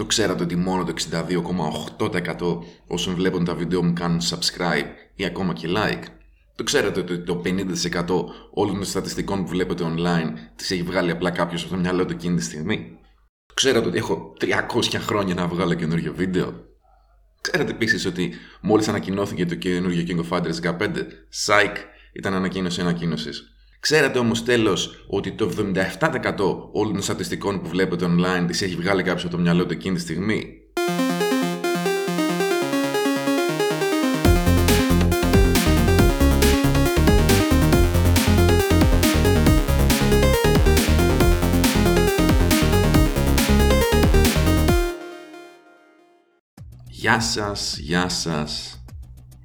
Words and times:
Το 0.00 0.06
ξέρατε 0.06 0.42
ότι 0.42 0.56
μόνο 0.56 0.84
το 0.84 0.94
62,8% 1.98 2.58
όσων 2.86 3.14
βλέπουν 3.14 3.44
τα 3.44 3.54
βίντεο 3.54 3.82
μου 3.82 3.92
κάνουν 3.92 4.20
subscribe 4.20 4.86
ή 5.14 5.24
ακόμα 5.24 5.52
και 5.52 5.68
like. 5.70 6.02
Το 6.56 6.64
ξέρατε 6.64 7.00
ότι 7.00 7.18
το 7.18 7.42
50% 7.44 8.24
όλων 8.50 8.74
των 8.74 8.84
στατιστικών 8.84 9.42
που 9.42 9.48
βλέπετε 9.48 9.84
online 9.86 10.32
τις 10.56 10.70
έχει 10.70 10.82
βγάλει 10.82 11.10
απλά 11.10 11.30
κάποιος 11.30 11.62
από 11.62 11.70
το 11.70 11.76
μυαλό 11.76 12.04
του 12.04 12.12
εκείνη 12.12 12.36
τη 12.36 12.42
στιγμή. 12.42 12.98
Το 13.46 13.54
ξέρατε 13.54 13.88
ότι 13.88 13.98
έχω 13.98 14.32
300 14.40 14.50
χρόνια 14.94 15.34
να 15.34 15.46
βγάλω 15.46 15.74
καινούριο 15.74 16.14
βίντεο. 16.14 16.54
Ξέρατε 17.40 17.70
επίσης 17.70 18.06
ότι 18.06 18.32
μόλις 18.60 18.88
ανακοινώθηκε 18.88 19.46
το 19.46 19.54
καινούριο 19.54 20.04
King 20.08 20.24
of 20.24 20.38
Fighters 20.38 20.76
15, 20.78 20.88
Psych 21.46 21.76
ήταν 22.12 22.34
ανακοίνωση 22.34 22.80
ανακοίνωσης. 22.80 23.49
Ξέρατε 23.80 24.18
όμως 24.18 24.42
τέλος 24.44 25.04
ότι 25.08 25.32
το 25.32 25.50
77% 25.56 26.70
όλων 26.72 26.92
των 26.92 27.02
στατιστικών 27.02 27.62
που 27.62 27.68
βλέπετε 27.68 28.06
online 28.08 28.44
τις 28.46 28.62
έχει 28.62 28.76
βγάλει 28.76 29.02
κάποιος 29.02 29.24
από 29.24 29.36
το 29.36 29.40
μυαλό 29.42 29.66
του 29.66 29.72
εκείνη 29.72 29.94
τη 29.94 30.00
στιγμή; 30.00 30.54
Γεια 46.88 47.20
σας, 47.20 47.78
γεια 47.78 48.08
σας. 48.08 48.82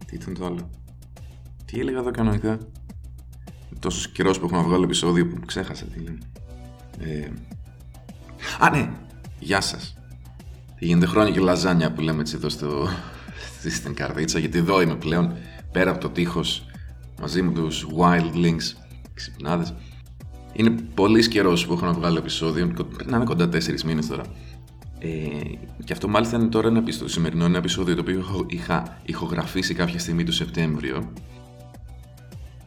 Τι 0.06 0.16
ήταν 0.16 0.34
το 0.34 0.46
άλλο; 0.46 0.70
Τι 1.66 1.80
έλεγα 1.80 2.00
εδώ 2.00 2.12
κανονικά; 2.12 2.60
Τόσος 3.86 4.08
καιρός 4.08 4.40
που 4.40 4.46
έχω 4.46 4.56
να 4.56 4.64
βγάλω 4.64 4.84
επεισόδιο 4.84 5.28
που 5.28 5.46
ξέχασα 5.46 5.86
τι 5.86 6.00
λένε. 6.00 6.18
Ε... 7.00 7.28
Α, 8.60 8.70
ναι! 8.70 8.90
Γεια 9.40 9.62
σας. 9.62 9.96
Τι 10.80 10.86
γίνεται 10.86 11.06
χρόνια 11.06 11.34
και 11.34 11.40
λαζάνια 11.40 11.92
που 11.92 12.02
λέμε 12.02 12.22
έτσι 12.22 12.36
εδώ 12.36 12.50
στο... 12.50 12.88
στην 13.78 13.94
καρδίτσα, 13.94 14.40
γιατί 14.40 14.58
εδώ 14.58 14.82
είμαι 14.82 14.96
πλέον 14.96 15.34
πέρα 15.72 15.92
από 15.92 16.00
το 16.00 16.10
τείχος 16.10 16.66
μαζί 17.22 17.42
με 17.42 17.52
τους 17.52 17.88
Wildlings 17.98 18.78
ξυπνάδες. 19.14 19.74
Είναι 20.54 20.70
πολύς 20.94 21.28
καιρός 21.28 21.66
που 21.66 21.74
έχω 21.74 21.86
να 21.86 21.94
βγάλω 21.94 22.18
επεισόδιο. 22.18 22.74
Να 23.06 23.16
είναι 23.16 23.26
κοντά 23.26 23.50
τέσσερις 23.50 23.84
μήνες 23.84 24.08
τώρα. 24.08 24.24
Ε, 25.00 25.08
και 25.84 25.94
αυτό 25.94 26.08
μάλιστα 26.08 26.38
είναι 26.38 26.48
τώρα 26.48 26.68
ένα 26.68 26.78
επεισόδιο, 26.78 27.08
σημερινό 27.08 27.46
ένα 27.46 27.58
επεισόδιο 27.58 27.96
το 27.96 28.02
οποίο 28.02 28.46
είχα 28.48 29.02
ηχογραφήσει 29.06 29.74
κάποια 29.74 30.00
στιγμή 30.00 30.24
το 30.24 30.32
Σεπτέμβριο 30.32 31.14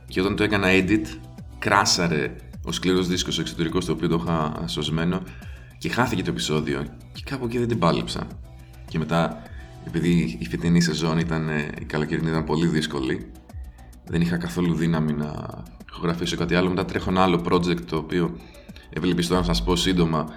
και 0.08 0.20
όταν 0.20 0.36
το 0.36 0.42
έκανα 0.42 0.68
edit, 0.70 1.04
κράσαρε 1.58 2.36
ο 2.64 2.72
σκληρός 2.72 3.08
δίσκος 3.08 3.38
εξωτερικός 3.38 3.84
στο 3.84 3.92
οποίο 3.92 4.08
το 4.08 4.20
είχα 4.22 4.64
σωσμένο 4.66 5.22
και 5.78 5.88
χάθηκε 5.88 6.22
το 6.22 6.30
επεισόδιο 6.30 6.84
και 7.12 7.22
κάπου 7.24 7.44
εκεί 7.44 7.58
δεν 7.58 7.68
την 7.68 7.78
πάλεψα. 7.78 8.26
Και 8.88 8.98
μετά, 8.98 9.42
επειδή 9.86 10.38
η 10.40 10.46
φετινή 10.46 10.80
σεζόν 10.80 11.18
ήταν, 11.18 11.48
ε, 11.48 11.68
η 11.80 11.84
καλοκαιρινή 11.84 12.28
ήταν 12.28 12.44
πολύ 12.44 12.66
δύσκολη, 12.66 13.30
δεν 14.06 14.20
είχα 14.20 14.36
καθόλου 14.36 14.74
δύναμη 14.74 15.12
να 15.12 15.48
ηχογραφήσω 15.90 16.36
κάτι 16.36 16.54
άλλο. 16.54 16.68
Μετά 16.68 16.84
τρέχω 16.84 17.10
ένα 17.10 17.22
άλλο 17.22 17.42
project 17.50 17.80
το 17.80 17.96
οποίο 17.96 18.36
ευελπιστώ 18.90 19.34
να 19.34 19.42
σας 19.42 19.62
πω 19.62 19.76
σύντομα, 19.76 20.28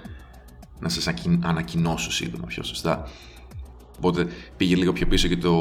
να 0.79 0.89
σας 0.89 1.07
ανακοινώσω 1.41 2.11
σύντομα 2.11 2.45
πιο 2.45 2.63
σωστά. 2.63 3.07
Οπότε 3.97 4.27
πήγε 4.57 4.75
λίγο 4.75 4.93
πιο 4.93 5.07
πίσω 5.07 5.27
και 5.27 5.37
το, 5.37 5.53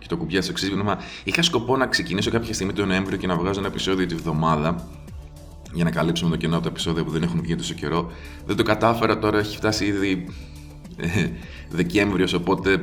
και 0.00 0.06
το 0.08 0.16
κουμπιά 0.16 0.42
στο 0.42 0.52
ξύπνημα. 0.52 0.98
Είχα 1.24 1.42
σκοπό 1.42 1.76
να 1.76 1.86
ξεκινήσω 1.86 2.30
κάποια 2.30 2.54
στιγμή 2.54 2.72
τον 2.72 2.88
Νοέμβριο 2.88 3.18
και 3.18 3.26
να 3.26 3.36
βγάζω 3.36 3.58
ένα 3.58 3.68
επεισόδιο 3.68 4.06
τη 4.06 4.14
βδομάδα 4.14 4.88
για 5.72 5.84
να 5.84 5.90
καλύψουμε 5.90 6.30
το 6.30 6.36
κενό 6.36 6.54
από 6.54 6.64
τα 6.64 6.70
επεισόδια 6.70 7.04
που 7.04 7.10
δεν 7.10 7.22
έχουν 7.22 7.40
βγει 7.42 7.56
τόσο 7.56 7.74
καιρό. 7.74 8.10
Δεν 8.46 8.56
το 8.56 8.62
κατάφερα, 8.62 9.18
τώρα 9.18 9.38
έχει 9.38 9.56
φτάσει 9.56 9.84
ήδη 9.84 10.28
ε, 10.96 11.28
Δεκέμβριος, 11.68 12.32
οπότε 12.32 12.82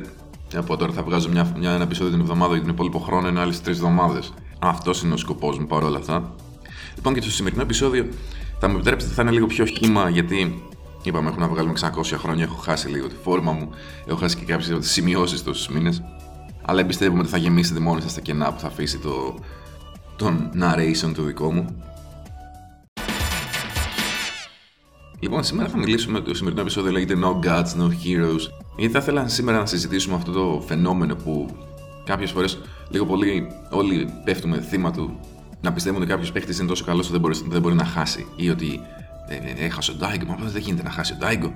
από 0.54 0.76
τώρα 0.76 0.92
θα 0.92 1.02
βγάζω 1.02 1.28
μια, 1.28 1.54
μια, 1.58 1.70
ένα 1.70 1.82
επεισόδιο 1.82 2.12
την 2.12 2.20
εβδομάδα 2.20 2.52
για 2.52 2.62
τον 2.62 2.72
υπόλοιπο 2.72 2.98
χρόνο, 2.98 3.28
ενώ 3.28 3.40
άλλες 3.40 3.60
τρεις 3.60 3.76
εβδομάδες. 3.76 4.32
Αυτός 4.58 5.02
είναι 5.02 5.14
ο 5.14 5.16
σκοπός 5.16 5.58
μου 5.58 5.66
παρόλα 5.66 5.98
αυτά. 5.98 6.34
Λοιπόν, 6.96 7.14
και 7.14 7.20
το 7.20 7.30
σημερινό 7.30 7.62
επεισόδιο 7.62 8.08
θα 8.58 8.68
μου 8.68 8.74
επιτρέψετε 8.74 9.14
θα 9.14 9.22
είναι 9.22 9.30
λίγο 9.30 9.46
πιο 9.46 9.64
χήμα, 9.64 10.08
γιατί 10.08 10.62
είπαμε 11.02 11.28
έχουμε 11.28 11.46
να 11.46 11.52
βγάλουμε 11.52 11.74
600 11.80 12.16
χρόνια, 12.18 12.44
έχω 12.44 12.56
χάσει 12.56 12.88
λίγο 12.88 13.06
τη 13.06 13.14
φόρμα 13.22 13.52
μου, 13.52 13.70
έχω 14.06 14.18
χάσει 14.18 14.36
και 14.36 14.44
κάποιες 14.44 14.90
σημειώσεις 14.90 15.42
τόσους 15.42 15.68
μήνες 15.68 16.02
αλλά 16.68 16.80
εμπιστεύομαι 16.80 17.20
ότι 17.20 17.30
θα 17.30 17.36
γεμίσετε 17.36 17.80
μόνοι 17.80 18.00
σας 18.00 18.14
τα 18.14 18.20
κενά 18.20 18.52
που 18.52 18.60
θα 18.60 18.66
αφήσει 18.66 18.98
το, 18.98 19.38
τον 20.16 20.50
narration 20.60 21.12
το 21.14 21.22
δικό 21.22 21.52
μου. 21.52 21.82
Λοιπόν, 25.20 25.44
σήμερα 25.44 25.68
θα 25.68 25.78
μιλήσουμε, 25.78 26.20
το 26.20 26.34
σημερινό 26.34 26.60
επεισόδιο 26.60 26.92
λέγεται 26.92 27.14
No 27.22 27.46
Gods, 27.46 27.80
No 27.80 27.86
Heroes, 27.86 28.50
γιατί 28.76 28.92
θα 28.92 28.98
ήθελα 28.98 29.28
σήμερα 29.28 29.58
να 29.58 29.66
συζητήσουμε 29.66 30.14
αυτό 30.14 30.32
το 30.32 30.64
φαινόμενο 30.66 31.14
που 31.14 31.56
κάποιες 32.04 32.30
φορές 32.30 32.58
λίγο 32.88 33.06
πολύ 33.06 33.46
όλοι 33.70 34.12
πέφτουμε 34.24 34.60
θύμα 34.60 34.90
του 34.90 35.20
να 35.60 35.72
πιστεύουμε 35.72 36.02
ότι 36.02 36.12
κάποιος 36.12 36.32
παίχτη 36.32 36.56
είναι 36.56 36.68
τόσο 36.68 36.84
καλός 36.84 37.02
ότι 37.02 37.12
δεν 37.12 37.20
μπορείς, 37.20 37.42
δεν 37.48 37.60
μπορεί 37.60 37.74
να 37.74 37.84
χάσει 37.84 38.26
ή 38.36 38.50
ότι 38.50 38.80
ε, 39.28 39.34
ε, 39.34 39.64
έχασε 39.64 39.90
ο 39.90 39.94
Ντάιγκο, 39.94 40.36
μα 40.38 40.46
δεν 40.46 40.62
γίνεται 40.62 40.82
να 40.82 40.90
χάσει 40.90 41.12
ο 41.12 41.16
Ντάιγκο. 41.16 41.54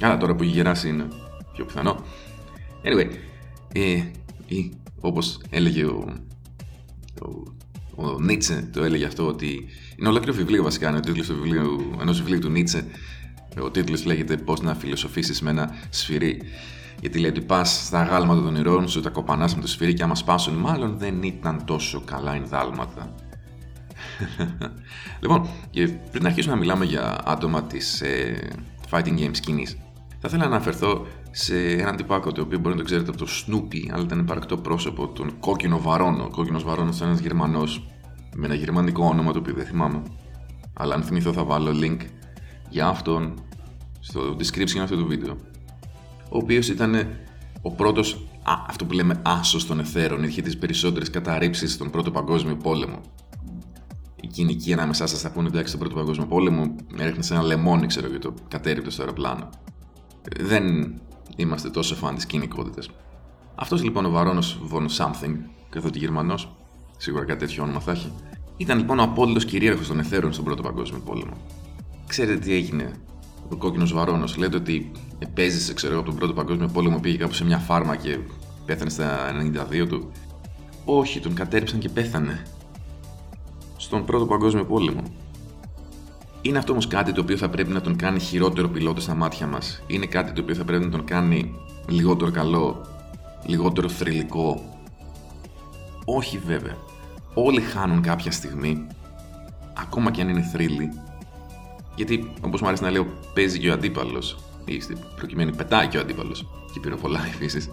Αλλά 0.00 0.16
τώρα 0.16 0.34
που 0.34 0.42
έχει 0.42 0.52
γεράσει 0.52 0.88
είναι 0.88 1.06
πιο 1.52 1.64
πιθανό. 1.64 2.02
Anyway, 2.84 3.06
ε, 3.72 4.02
ή 4.48 4.72
όπως 5.00 5.40
έλεγε 5.50 5.84
ο, 5.84 6.14
ο, 7.22 8.04
ο 8.04 8.20
Νίτσε 8.20 8.68
το 8.72 8.84
έλεγε 8.84 9.04
αυτό 9.04 9.26
ότι 9.26 9.64
είναι 9.98 10.08
ολόκληρο 10.08 10.36
βιβλίο 10.36 10.62
βασικά, 10.62 10.88
είναι 10.88 10.98
ο 10.98 11.00
τίτλος 11.00 11.26
του 11.26 11.34
βιβλίου, 11.34 11.96
ενός 12.00 12.18
βιβλίου 12.18 12.38
του 12.38 12.48
Νίτσε 12.48 12.86
ο 13.62 13.70
τίτλος 13.70 14.04
λέγεται 14.04 14.36
«Πώς 14.36 14.60
να 14.60 14.74
φιλοσοφήσεις 14.74 15.42
με 15.42 15.50
ένα 15.50 15.74
σφυρί» 15.90 16.42
γιατί 17.00 17.18
λέει 17.18 17.30
ότι 17.30 17.40
πας 17.40 17.84
στα 17.86 18.02
γάλματα 18.02 18.42
των 18.42 18.56
ηρώων 18.56 18.88
σου, 18.88 19.00
τα 19.00 19.10
κοπανάς 19.10 19.54
με 19.54 19.60
το 19.60 19.66
σφυρί 19.68 19.94
και 19.94 20.02
άμα 20.02 20.14
σπάσουν, 20.14 20.54
μάλλον 20.54 20.98
δεν 20.98 21.22
ήταν 21.22 21.64
τόσο 21.64 22.00
καλά 22.04 22.34
ενδάλματα. 22.34 23.14
λοιπόν, 25.22 25.48
και 25.70 25.88
πριν 25.88 26.26
αρχίσουμε 26.26 26.54
να 26.54 26.60
μιλάμε 26.60 26.84
για 26.84 27.20
άτομα 27.24 27.62
της 27.62 28.00
ε, 28.00 28.48
fighting 28.90 29.18
game 29.18 29.30
σκηνής, 29.32 29.76
θα 30.08 30.28
ήθελα 30.28 30.42
να 30.42 30.54
αναφερθώ 30.54 31.06
σε 31.30 31.70
έναν 31.70 31.96
τυπάκο 31.96 32.32
το 32.32 32.40
οποίο 32.42 32.58
μπορεί 32.58 32.74
να 32.74 32.80
το 32.80 32.86
ξέρετε 32.86 33.10
από 33.10 33.18
το 33.18 33.26
Snoopy, 33.28 33.90
αλλά 33.92 34.02
ήταν 34.02 34.18
υπαρκτό 34.18 34.56
πρόσωπο, 34.56 35.08
τον 35.08 35.38
Κόκκινο 35.40 35.80
Βαρόνο. 35.80 36.24
Ο 36.24 36.28
Κόκκινος 36.30 36.64
Βαρόνος 36.64 36.96
ήταν 36.96 37.08
ένας 37.08 37.20
Γερμανός 37.20 37.86
με 38.34 38.46
ένα 38.46 38.54
γερμανικό 38.54 39.04
όνομα 39.04 39.32
το 39.32 39.38
οποίο 39.38 39.54
δεν 39.54 39.66
θυμάμαι. 39.66 40.02
Αλλά 40.72 40.94
αν 40.94 41.02
θυμηθώ 41.02 41.32
θα 41.32 41.44
βάλω 41.44 41.70
link 41.82 41.98
για 42.68 42.86
αυτόν 42.86 43.34
στο 44.00 44.36
description 44.38 44.78
αυτού 44.82 44.96
του 44.96 45.06
βίντεο. 45.06 45.36
Ο 46.30 46.36
οποίος 46.38 46.68
ήταν 46.68 46.94
ο 47.62 47.70
πρώτος, 47.70 48.26
αυτό 48.68 48.84
που 48.84 48.92
λέμε 48.92 49.20
άσος 49.24 49.66
των 49.66 49.80
εθέρων, 49.80 50.22
είχε 50.22 50.42
τις 50.42 50.58
περισσότερες 50.58 51.10
καταρρύψεις 51.10 51.72
στον 51.72 51.90
Πρώτο 51.90 52.10
Παγκόσμιο 52.10 52.56
Πόλεμο. 52.56 53.00
Η 54.20 54.26
κοινική 54.26 54.72
ανάμεσά 54.72 55.06
σας 55.06 55.20
θα 55.20 55.30
πούνε 55.30 55.48
εντάξει 55.48 55.68
στον 55.68 55.80
Πρώτο 55.80 55.94
Παγκόσμιο 55.94 56.26
Πόλεμο, 56.26 56.74
έριχνε 56.96 57.22
σε 57.22 57.34
ένα 57.34 57.42
λεμόνι, 57.42 57.86
ξέρω 57.86 58.08
για 58.08 58.18
το 58.18 58.34
κατέρριπτο 58.48 58.90
στο 58.90 59.02
αεροπλάνο. 59.02 59.48
Δεν 60.40 60.94
είμαστε 61.42 61.70
τόσο 61.70 61.94
φαν 61.94 62.14
της 62.14 62.26
κοινικότητας. 62.26 62.90
Αυτός 63.54 63.82
λοιπόν 63.82 64.04
ο 64.04 64.10
Βαρόνος 64.10 64.60
von 64.72 64.82
Something, 64.82 65.34
καθότι 65.68 65.98
Γερμανός, 65.98 66.56
σίγουρα 66.96 67.24
κάτι 67.24 67.38
τέτοιο 67.38 67.62
όνομα 67.62 67.80
θα 67.80 67.90
έχει, 67.90 68.12
ήταν 68.56 68.78
λοιπόν 68.78 68.98
ο 68.98 69.02
απόλυτος 69.02 69.44
κυρίαρχος 69.44 69.86
των 69.86 69.98
εθέρων 69.98 70.32
στον 70.32 70.44
Πρώτο 70.44 70.62
Παγκόσμιο 70.62 71.00
Πόλεμο. 71.00 71.32
Ξέρετε 72.06 72.38
τι 72.38 72.52
έγινε. 72.52 72.92
Ο 73.48 73.56
κόκκινος 73.56 73.92
Βαρόνος 73.92 74.36
λέτε 74.36 74.56
ότι 74.56 74.90
επέζησε, 75.18 75.74
ξέρω 75.74 75.96
από 75.96 76.06
τον 76.06 76.14
Πρώτο 76.14 76.32
Παγκόσμιο 76.32 76.68
Πόλεμο, 76.68 77.00
πήγε 77.00 77.16
κάπου 77.16 77.34
σε 77.34 77.44
μια 77.44 77.58
φάρμα 77.58 77.96
και 77.96 78.18
πέθανε 78.66 78.90
στα 78.90 79.32
92 79.82 79.86
του. 79.88 80.10
Όχι, 80.84 81.20
τον 81.20 81.34
κατέριψαν 81.34 81.78
και 81.78 81.88
πέθανε. 81.88 82.42
Στον 83.76 84.04
Πρώτο 84.04 84.26
Παγκόσμιο 84.26 84.64
Πόλεμο. 84.64 85.02
Είναι 86.42 86.58
αυτό 86.58 86.72
όμως 86.72 86.86
κάτι 86.86 87.12
το 87.12 87.20
οποίο 87.20 87.36
θα 87.36 87.48
πρέπει 87.48 87.72
να 87.72 87.80
τον 87.80 87.96
κάνει 87.96 88.20
χειρότερο 88.20 88.68
πιλότος 88.68 89.02
στα 89.02 89.14
μάτια 89.14 89.46
μας. 89.46 89.82
Είναι 89.86 90.06
κάτι 90.06 90.32
το 90.32 90.40
οποίο 90.40 90.54
θα 90.54 90.64
πρέπει 90.64 90.84
να 90.84 90.90
τον 90.90 91.04
κάνει 91.04 91.54
λιγότερο 91.88 92.30
καλό, 92.30 92.86
λιγότερο 93.46 93.88
θρηλυκό. 93.88 94.78
Όχι 96.04 96.38
βέβαια. 96.38 96.76
Όλοι 97.34 97.60
χάνουν 97.60 98.02
κάποια 98.02 98.30
στιγμή, 98.30 98.86
ακόμα 99.78 100.10
και 100.10 100.22
αν 100.22 100.28
είναι 100.28 100.42
θρύλοι. 100.42 100.90
Γιατί, 101.94 102.32
όπως 102.40 102.60
μου 102.60 102.66
αρέσει 102.66 102.82
να 102.82 102.90
λέω, 102.90 103.06
παίζει 103.34 103.58
και 103.58 103.70
ο 103.70 103.72
αντίπαλος. 103.72 104.38
Ή 104.64 104.80
στην 104.80 104.98
προκειμένη 105.16 105.54
πετάει 105.56 105.86
και 105.86 105.96
ο 105.96 106.00
αντίπαλος. 106.00 106.46
Και 106.72 106.80
πυροβολάει 106.80 107.30
επίσης. 107.34 107.70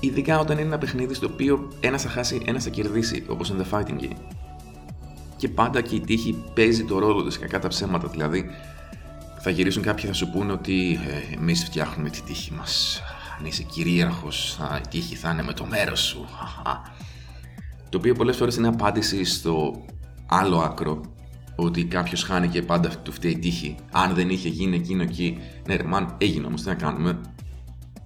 Ειδικά 0.00 0.38
όταν 0.38 0.58
είναι 0.58 0.66
ένα 0.66 0.78
παιχνίδι 0.78 1.14
στο 1.14 1.28
οποίο 1.32 1.68
ένας 1.80 2.02
θα 2.02 2.08
χάσει, 2.08 2.42
ένας 2.44 2.64
θα 2.64 2.70
κερδίσει, 2.70 3.24
όπως 3.28 3.48
είναι 3.48 3.64
The 3.70 3.74
Fighting 3.74 4.00
Game 4.00 4.34
και 5.44 5.50
πάντα 5.50 5.80
και 5.80 5.94
η 5.94 6.00
τύχη 6.00 6.44
παίζει 6.54 6.84
το 6.84 6.98
ρόλο 6.98 7.24
της 7.24 7.38
κακά 7.38 7.58
τα 7.58 7.68
ψέματα 7.68 8.08
δηλαδή 8.08 8.44
θα 9.40 9.50
γυρίσουν 9.50 9.82
κάποιοι 9.82 10.06
θα 10.06 10.12
σου 10.12 10.30
πούνε 10.30 10.52
ότι 10.52 10.98
ε, 11.06 11.34
εμείς 11.34 11.64
φτιάχνουμε 11.64 12.10
τη 12.10 12.22
τύχη 12.22 12.52
μας 12.52 13.02
αν 13.38 13.44
είσαι 13.46 13.62
κυρίαρχος 13.62 14.56
θα, 14.58 14.80
η 14.84 14.88
τύχη 14.88 15.14
θα 15.14 15.30
είναι 15.30 15.42
με 15.42 15.52
το 15.52 15.64
μέρος 15.64 16.00
σου 16.00 16.26
το 17.88 17.98
οποίο 17.98 18.14
πολλές 18.14 18.36
φορές 18.36 18.56
είναι 18.56 18.68
απάντηση 18.68 19.24
στο 19.24 19.84
άλλο 20.26 20.58
άκρο 20.58 21.00
ότι 21.56 21.84
κάποιος 21.84 22.22
χάνει 22.22 22.48
και 22.48 22.62
πάντα 22.62 22.88
του 22.88 23.12
φταίει 23.12 23.30
η 23.30 23.38
τύχη. 23.38 23.76
Αν 23.92 24.14
δεν 24.14 24.28
είχε 24.28 24.48
γίνει 24.48 24.76
εκείνο 24.76 25.02
εκεί, 25.02 25.38
ναι, 25.66 25.76
ρε, 25.76 25.82
μαν, 25.82 26.14
έγινε 26.18 26.46
όμως, 26.46 26.62
τι 26.62 26.68
να 26.68 26.74
κάνουμε. 26.74 27.20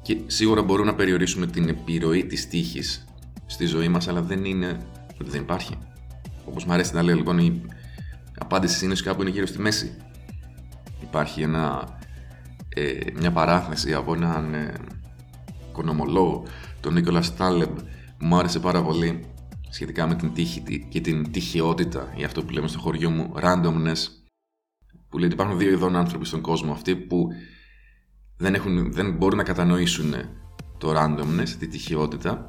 Και 0.03 0.17
σίγουρα 0.27 0.63
μπορούμε 0.63 0.91
να 0.91 0.97
περιορίσουμε 0.97 1.47
την 1.47 1.69
επιρροή 1.69 2.27
της 2.27 2.49
τύχης 2.49 3.05
στη 3.47 3.67
ζωή 3.67 3.89
μας, 3.89 4.09
αλλά 4.09 4.23
δεν 4.23 4.45
είναι 4.45 4.87
ότι 5.21 5.31
δεν 5.31 5.41
υπάρχει. 5.41 5.79
Όπως 6.49 6.65
μου 6.65 6.73
αρέσει 6.73 6.95
να 6.95 7.03
λέω 7.03 7.15
λοιπόν, 7.15 7.39
η 7.39 7.63
απάντηση 8.39 8.85
είναι 8.85 8.95
κάπου 9.05 9.23
είναι 9.23 9.31
γύρω 9.31 9.47
στη 9.47 9.59
μέση. 9.61 9.97
Υπάρχει 11.03 11.43
ένα, 11.43 11.97
ε, 12.69 12.99
μια 13.15 13.33
παράθεση 13.33 13.95
από 13.95 14.15
έναν 14.15 14.55
ε, 14.55 14.75
οικονομολόγο, 15.69 16.45
τον 16.81 16.93
Νίκολα 16.93 17.23
Στάλεμπ, 17.23 17.77
που 18.19 18.25
μου 18.27 18.37
άρεσε 18.37 18.61
πάρα 18.61 18.83
πολύ 18.83 19.25
σχετικά 19.69 20.07
με 20.07 20.15
την 20.15 20.33
τύχη 20.33 20.87
και 20.89 21.01
την 21.01 21.33
τυχαιότητα, 21.33 22.13
ή 22.17 22.25
αυτό 22.25 22.45
που 22.45 22.53
λέμε 22.53 22.69
στο 22.69 22.79
χωριό 22.79 23.11
μου, 23.11 23.33
randomness, 23.37 24.09
που 25.09 25.19
λέει 25.19 25.27
ότι 25.27 25.35
υπάρχουν 25.35 25.59
δύο 25.59 25.71
ειδών 25.71 25.97
άνθρωποι 25.97 26.27
στον 26.27 26.41
κόσμο. 26.41 26.73
Αυτοί 26.73 26.97
που 26.97 27.29
δεν, 28.37 28.55
έχουν, 28.55 28.93
δεν 28.93 29.13
μπορούν 29.13 29.37
να 29.37 29.45
κατανοήσουν 29.45 30.15
το 30.79 30.93
randomness, 30.97 31.49
τη 31.59 31.69
τυχαιότητα, 31.69 32.47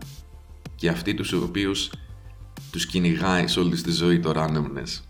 και 0.75 0.90
αυτοί 0.90 1.13
τους 1.13 1.31
οποίους 1.34 1.92
τους 2.71 2.86
κυνηγάει 2.86 3.48
σε 3.48 3.60
όλη 3.60 3.81
τη 3.81 3.92
ζωή 3.92 4.19
το 4.19 4.31
randomness. 4.36 5.01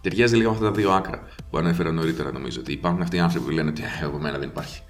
Ταιριάζει 0.00 0.36
λίγο 0.36 0.50
με 0.50 0.54
αυτά 0.56 0.68
τα 0.68 0.74
δύο 0.74 0.92
άκρα 0.92 1.22
που 1.50 1.58
ανέφερα 1.58 1.92
νωρίτερα, 1.92 2.32
νομίζω. 2.32 2.60
Ότι 2.60 2.72
υπάρχουν 2.72 3.02
αυτοί 3.02 3.16
οι 3.16 3.20
άνθρωποι 3.20 3.46
που 3.46 3.52
λένε 3.52 3.70
ότι 3.70 3.82
«Ε, 3.82 4.04
εγώ 4.04 4.18
μένα 4.18 4.38
δεν 4.38 4.48
υπάρχει 4.48 4.82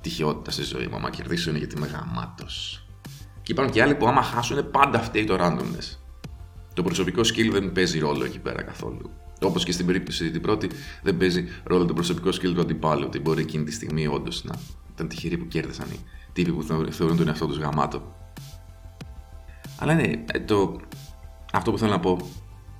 τυχαιότητα 0.00 0.50
στη 0.50 0.62
ζωή 0.62 0.86
μου. 0.86 0.96
Άμα 0.96 1.10
κερδίσουν 1.10 1.56
γιατί 1.56 1.76
είμαι 1.76 1.86
γαμάτος. 1.86 2.86
Και 3.42 3.52
υπάρχουν 3.52 3.74
και 3.74 3.82
άλλοι 3.82 3.94
που 3.94 4.06
άμα 4.06 4.22
χάσουν 4.22 4.70
πάντα 4.70 5.00
φταίει 5.00 5.24
το 5.24 5.36
randomness. 5.40 5.96
Το 6.74 6.82
προσωπικό 6.82 7.20
skill 7.20 7.50
δεν 7.52 7.72
παίζει 7.72 7.98
ρόλο 7.98 8.24
εκεί 8.24 8.38
πέρα 8.38 8.62
καθόλου. 8.62 9.10
Όπως 9.40 9.64
και 9.64 9.72
στην 9.72 9.86
περίπτωση 9.86 10.30
την 10.30 10.40
πρώτη, 10.40 10.70
δεν 11.02 11.16
παίζει 11.16 11.48
ρόλο 11.64 11.84
το 11.84 11.94
προσωπικό 11.94 12.28
skill 12.28 12.52
του 12.54 12.60
αντιπάλου. 12.60 13.04
Ότι 13.06 13.20
μπορεί 13.20 13.42
εκείνη 13.42 13.64
τη 13.64 13.72
στιγμή 13.72 14.06
όντως 14.06 14.44
να 14.44 14.54
ήταν 14.94 15.08
τυχεροί 15.08 15.36
που 15.36 15.46
κέρδισαν 15.46 15.86
οι 15.90 15.98
τύποι 16.32 16.52
που 16.52 16.62
θεωρούν 16.90 17.16
τον 17.16 17.28
εαυτό 17.28 17.46
τους 17.46 17.58
γαμάτο. 17.58 18.14
Αλλά 19.78 19.94
ναι, 19.94 20.10
ε, 20.32 20.40
το... 20.40 20.80
αυτό 21.52 21.70
που 21.70 21.78
θέλω 21.78 21.90
να 21.90 22.00
πω 22.00 22.18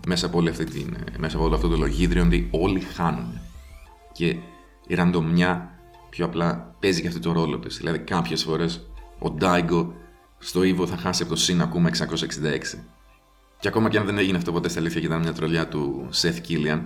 μέσα 0.07 0.27
από, 0.27 0.39
όλη 0.39 0.49
αυτή 0.49 0.65
την, 0.65 0.97
μέσα 1.19 1.37
από 1.37 1.45
όλο 1.45 1.55
αυτό 1.55 1.69
το 1.69 1.77
λογίδριο 1.77 2.25
είναι 2.25 2.35
ότι 2.35 2.49
όλοι 2.51 2.81
χάνουν. 2.81 3.41
Και 4.13 4.37
η 4.87 4.95
ραντομιά 4.95 5.79
πιο 6.11 6.25
απλά 6.25 6.75
παίζει 6.81 7.01
και 7.01 7.09
αυτό 7.09 7.21
το 7.21 7.33
ρόλο 7.33 7.59
της. 7.59 7.77
Δηλαδή, 7.77 7.99
κάποιες 7.99 8.43
φορές 8.43 8.87
ο 9.19 9.31
Ντάιγκο 9.31 9.95
στο 10.39 10.61
Evo 10.61 10.87
θα 10.87 10.97
χάσει 10.97 11.23
από 11.23 11.33
το 11.33 11.39
συν 11.39 11.61
ακόμα 11.61 11.91
666. 11.91 12.79
Και 13.61 13.69
ακόμα 13.69 13.89
και 13.89 13.99
αν 13.99 14.07
δεν 14.07 14.19
έγινε 14.19 14.37
αυτό 14.37 14.53
ποτέ 14.53 14.69
στα 14.69 14.81
αλήθεια 14.81 15.01
και 15.01 15.07
ήταν 15.07 15.21
μια 15.21 15.33
τρολιά 15.33 15.69
του 15.69 16.09
Seth 16.23 16.41
Killian, 16.49 16.81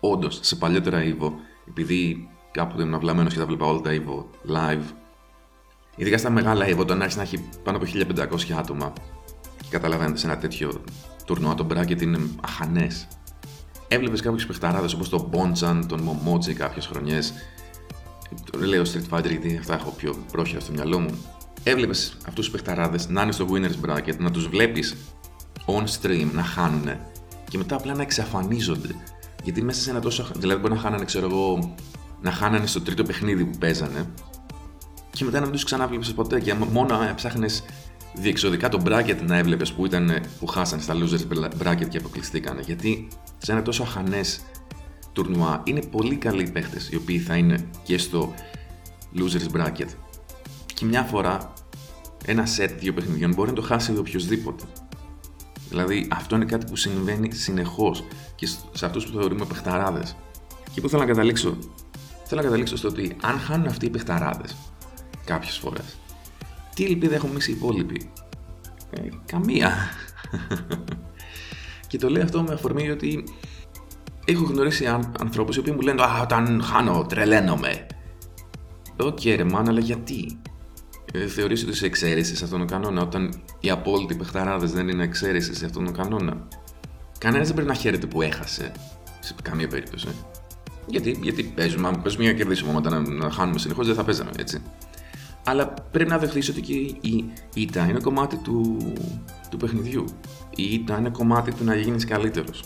όντως 0.00 0.38
σε 0.42 0.56
παλιότερα 0.56 1.02
Evo, 1.02 1.32
επειδή 1.68 2.28
κάποτε 2.50 2.82
ήμουν 2.82 2.94
αυλαμένο 2.94 3.28
και 3.28 3.38
τα 3.38 3.46
βλέπα 3.46 3.66
όλα 3.66 3.80
τα 3.80 3.90
Evo 3.90 4.24
live, 4.52 4.84
ειδικά 5.96 6.18
στα 6.18 6.30
μεγάλα 6.30 6.66
Evo, 6.66 6.78
όταν 6.78 7.00
άρχισε 7.00 7.16
να 7.18 7.22
έχει 7.24 7.48
πάνω 7.62 7.76
από 7.76 7.86
1500 8.36 8.52
άτομα, 8.58 8.92
και 8.92 9.19
καταλαβαίνετε 9.70 10.18
σε 10.18 10.26
ένα 10.26 10.38
τέτοιο 10.38 10.82
τουρνουά 11.24 11.54
το 11.54 11.66
bracket 11.70 12.02
είναι 12.02 12.18
αχανές. 12.40 13.06
Έβλεπες 13.88 14.20
κάποιους 14.20 14.46
παιχταράδες 14.46 14.92
όπως 14.92 15.08
τον 15.08 15.26
Μπόντζαν, 15.30 15.86
τον 15.86 16.00
Μομότζι 16.00 16.54
κάποιες 16.54 16.86
χρονιές. 16.86 17.32
Λέω 18.58 18.82
Street 18.82 19.16
Fighter 19.16 19.28
γιατί 19.28 19.56
αυτά 19.56 19.74
έχω 19.74 19.90
πιο 19.90 20.16
πρόχειρα 20.32 20.60
στο 20.60 20.72
μυαλό 20.72 20.98
μου. 20.98 21.24
Έβλεπες 21.62 22.16
αυτούς 22.26 22.44
τους 22.44 22.50
παιχταράδες 22.50 23.08
να 23.08 23.22
είναι 23.22 23.32
στο 23.32 23.46
winners 23.50 23.88
bracket, 23.88 24.16
να 24.18 24.30
τους 24.30 24.48
βλέπεις 24.48 24.96
on 25.66 25.84
stream 26.00 26.28
να 26.32 26.42
χάνουν 26.42 26.88
και 27.48 27.58
μετά 27.58 27.76
απλά 27.76 27.94
να 27.94 28.02
εξαφανίζονται. 28.02 28.94
Γιατί 29.42 29.62
μέσα 29.62 29.80
σε 29.80 29.90
ένα 29.90 30.00
τόσο. 30.00 30.26
Δηλαδή, 30.36 30.60
μπορεί 30.60 30.74
να 30.74 30.80
χάνανε, 30.80 31.04
ξέρω 31.04 31.26
εγώ, 31.26 31.74
να 32.20 32.30
χάνανε 32.30 32.66
στο 32.66 32.80
τρίτο 32.80 33.02
παιχνίδι 33.02 33.44
που 33.44 33.58
παίζανε 33.58 34.06
και 35.10 35.24
μετά 35.24 35.38
να 35.38 35.44
μην 35.44 35.54
τους 35.54 35.64
ξανάβλεψε 35.64 36.12
ποτέ. 36.12 36.40
Και 36.40 36.54
μόνο 36.54 36.98
ψάχνε 37.14 37.46
διεξοδικά 38.14 38.68
το 38.68 38.82
bracket 38.86 39.16
να 39.26 39.36
έβλεπες 39.36 39.72
που, 39.72 39.86
ήταν, 39.86 40.20
που 40.38 40.46
χάσανε 40.46 40.82
στα 40.82 40.94
losers 40.94 41.38
bracket 41.62 41.88
και 41.88 41.98
αποκλειστήκανε. 41.98 42.62
Γιατί 42.64 43.08
σε 43.38 43.52
ένα 43.52 43.62
τόσο 43.62 43.82
αχανές 43.82 44.40
τουρνουά 45.12 45.62
είναι 45.64 45.80
πολύ 45.80 46.16
καλοί 46.16 46.42
οι 46.42 46.50
παίχτες 46.50 46.90
οι 46.90 46.96
οποίοι 46.96 47.18
θα 47.18 47.36
είναι 47.36 47.68
και 47.82 47.98
στο 47.98 48.34
losers 49.16 49.56
bracket. 49.56 49.88
Και 50.74 50.84
μια 50.84 51.02
φορά 51.02 51.52
ένα 52.24 52.46
set 52.56 52.70
δύο 52.78 52.92
παιχνιδιών 52.92 53.34
μπορεί 53.34 53.48
να 53.48 53.54
το 53.54 53.62
χάσει 53.62 53.96
οποιοδήποτε. 53.98 54.64
Δηλαδή 55.68 56.08
αυτό 56.10 56.36
είναι 56.36 56.44
κάτι 56.44 56.66
που 56.66 56.76
συμβαίνει 56.76 57.32
συνεχώς 57.32 58.04
και 58.34 58.46
σε 58.72 58.86
αυτούς 58.86 59.06
που 59.06 59.18
θεωρούμε 59.18 59.44
παιχταράδες. 59.44 60.16
Και 60.72 60.80
που 60.80 60.88
θέλω 60.88 61.02
να 61.02 61.08
καταλήξω. 61.08 61.56
Θέλω 62.24 62.40
να 62.40 62.46
καταλήξω 62.46 62.76
στο 62.76 62.88
ότι 62.88 63.16
αν 63.22 63.38
χάνουν 63.38 63.66
αυτοί 63.66 63.86
οι 63.86 63.90
παιχταράδες 63.90 64.56
κάποιες 65.24 65.56
φορές, 65.56 65.98
τι 66.80 66.86
ελπίδα 66.86 67.14
έχουμε 67.14 67.30
εμείς 67.30 67.40
οι 67.46 67.52
υπόλοιποι. 67.52 68.10
Ε, 68.90 69.00
καμία. 69.26 69.72
και 71.88 71.98
το 71.98 72.10
λέω 72.10 72.22
αυτό 72.22 72.42
με 72.42 72.52
αφορμή 72.52 72.90
ότι 72.90 73.24
έχω 74.24 74.44
γνωρίσει 74.44 74.86
ανθρώπους 75.20 75.56
οι 75.56 75.58
οποίοι 75.58 75.72
μου 75.76 75.80
λένε 75.80 76.02
Α, 76.02 76.20
όταν 76.22 76.62
χάνω, 76.62 77.06
τρελαίνομαι. 77.08 77.86
OK, 78.96 79.18
okay, 79.22 79.34
ρε 79.36 79.44
μάνα, 79.44 79.70
αλλά 79.70 79.80
γιατί; 79.80 80.38
Ε, 81.12 81.26
θεωρείς 81.26 81.62
ότι 81.62 81.70
είσαι 81.70 81.86
εξαίρεση 81.86 82.36
σε 82.36 82.44
αυτόν 82.44 82.58
τον 82.58 82.68
κανόνα, 82.68 83.02
όταν 83.02 83.42
οι 83.60 83.70
απόλυτοι 83.70 84.14
παιχταράδες 84.14 84.72
δεν 84.72 84.88
είναι 84.88 85.04
εξαίρεση 85.04 85.54
σε 85.54 85.64
αυτόν 85.64 85.84
τον 85.84 85.94
κανόνα. 85.94 86.48
Κανένας 87.18 87.46
δεν 87.46 87.54
πρέπει 87.54 87.70
να 87.70 87.76
χαίρεται 87.76 88.06
που 88.06 88.22
έχασε, 88.22 88.72
σε 89.20 89.34
καμία 89.42 89.68
περίπτωση. 89.68 90.08
Γιατί, 90.86 91.18
γιατί 91.22 91.42
παίζουμε, 91.42 91.88
αν 91.88 92.02
παίζουμε 92.02 92.22
για 92.22 92.32
να 92.32 92.38
κερδίσουμε, 92.38 92.76
όταν 92.76 93.02
να, 93.02 93.10
να 93.10 93.30
χάνουμε 93.30 93.58
συνεχώς 93.58 93.86
δεν 93.86 93.94
θα 93.94 94.04
παίζαμε, 94.04 94.30
έτσι. 94.38 94.62
Αλλά 95.44 95.74
πρέπει 95.90 96.10
να 96.10 96.18
δεχτείς 96.18 96.48
ότι 96.48 96.60
και 96.60 96.74
η 96.74 97.32
ήττα 97.54 97.88
είναι 97.88 98.00
κομμάτι 98.00 98.36
του, 98.36 98.76
του 99.50 99.56
παιχνιδιού. 99.56 100.04
Η 100.54 100.74
ήττα 100.74 100.98
είναι 100.98 101.10
κομμάτι 101.10 101.54
του 101.54 101.64
να 101.64 101.74
γίνεις 101.74 102.04
καλύτερος. 102.04 102.64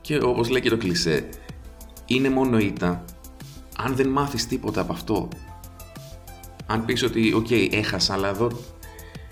Και 0.00 0.18
όπως 0.22 0.48
λέει 0.48 0.60
και 0.60 0.70
το 0.70 0.76
κλισέ, 0.76 1.28
είναι 2.06 2.30
μόνο 2.30 2.58
ήττα 2.58 3.04
αν 3.78 3.96
δεν 3.96 4.08
μάθεις 4.08 4.46
τίποτα 4.46 4.80
από 4.80 4.92
αυτό 4.92 5.28
αν 6.70 6.84
πεις 6.84 7.02
ότι, 7.02 7.32
OK, 7.32 7.46
okay, 7.50 7.68
έχασα, 7.70 8.12
αλλά 8.12 8.28
εδώ 8.28 8.50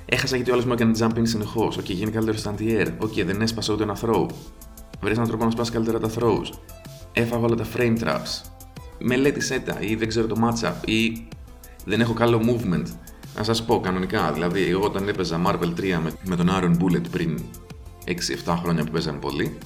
έχασα 0.04 0.36
γιατί 0.36 0.50
ο 0.50 0.52
άλλος 0.52 0.66
μου 0.66 0.72
έκανε 0.72 0.92
jumping 1.00 1.22
συνεχώς. 1.22 1.76
OK, 1.76 1.84
okay, 1.84 1.90
γίνε 1.90 2.10
καλύτερος 2.10 2.40
στα 2.40 2.54
anti-air. 2.58 2.86
OK, 2.98 3.12
okay, 3.12 3.24
δεν 3.24 3.40
έσπασα 3.40 3.72
ούτε 3.72 3.82
ένα 3.82 3.96
throw. 4.02 4.26
Βρες 5.00 5.12
έναν 5.12 5.28
τρόπο 5.28 5.44
να 5.44 5.50
σπας 5.50 5.72
καλύτερα 5.72 5.98
τα 5.98 6.10
throws. 6.18 6.58
Έφαγα 7.12 7.44
όλα 7.44 7.54
τα 7.54 7.66
frame 7.76 7.98
traps. 8.02 8.50
Μελέτησέ 8.98 9.58
τα 9.58 9.76
ή 9.80 9.94
δεν 9.94 10.08
ξέρω 10.08 10.26
το 10.26 10.36
matchup 10.44 10.88
ή 10.88 11.28
δεν 11.86 12.00
έχω 12.00 12.12
καλό 12.12 12.40
movement. 12.46 12.84
Να 13.36 13.42
σας 13.42 13.64
πω 13.64 13.80
κανονικά, 13.80 14.32
δηλαδή, 14.32 14.62
εγώ 14.62 14.84
όταν 14.84 15.08
έπαιζα 15.08 15.40
Marvel 15.46 15.80
3 15.80 15.98
με, 16.02 16.12
με 16.24 16.36
τον 16.36 16.48
Aaron 16.50 16.82
Bullet 16.82 17.10
πριν 17.10 17.40
6-7 18.46 18.56
χρόνια 18.62 18.84
που 18.84 18.90
παίζαμε 18.90 19.18
πολύ, 19.18 19.58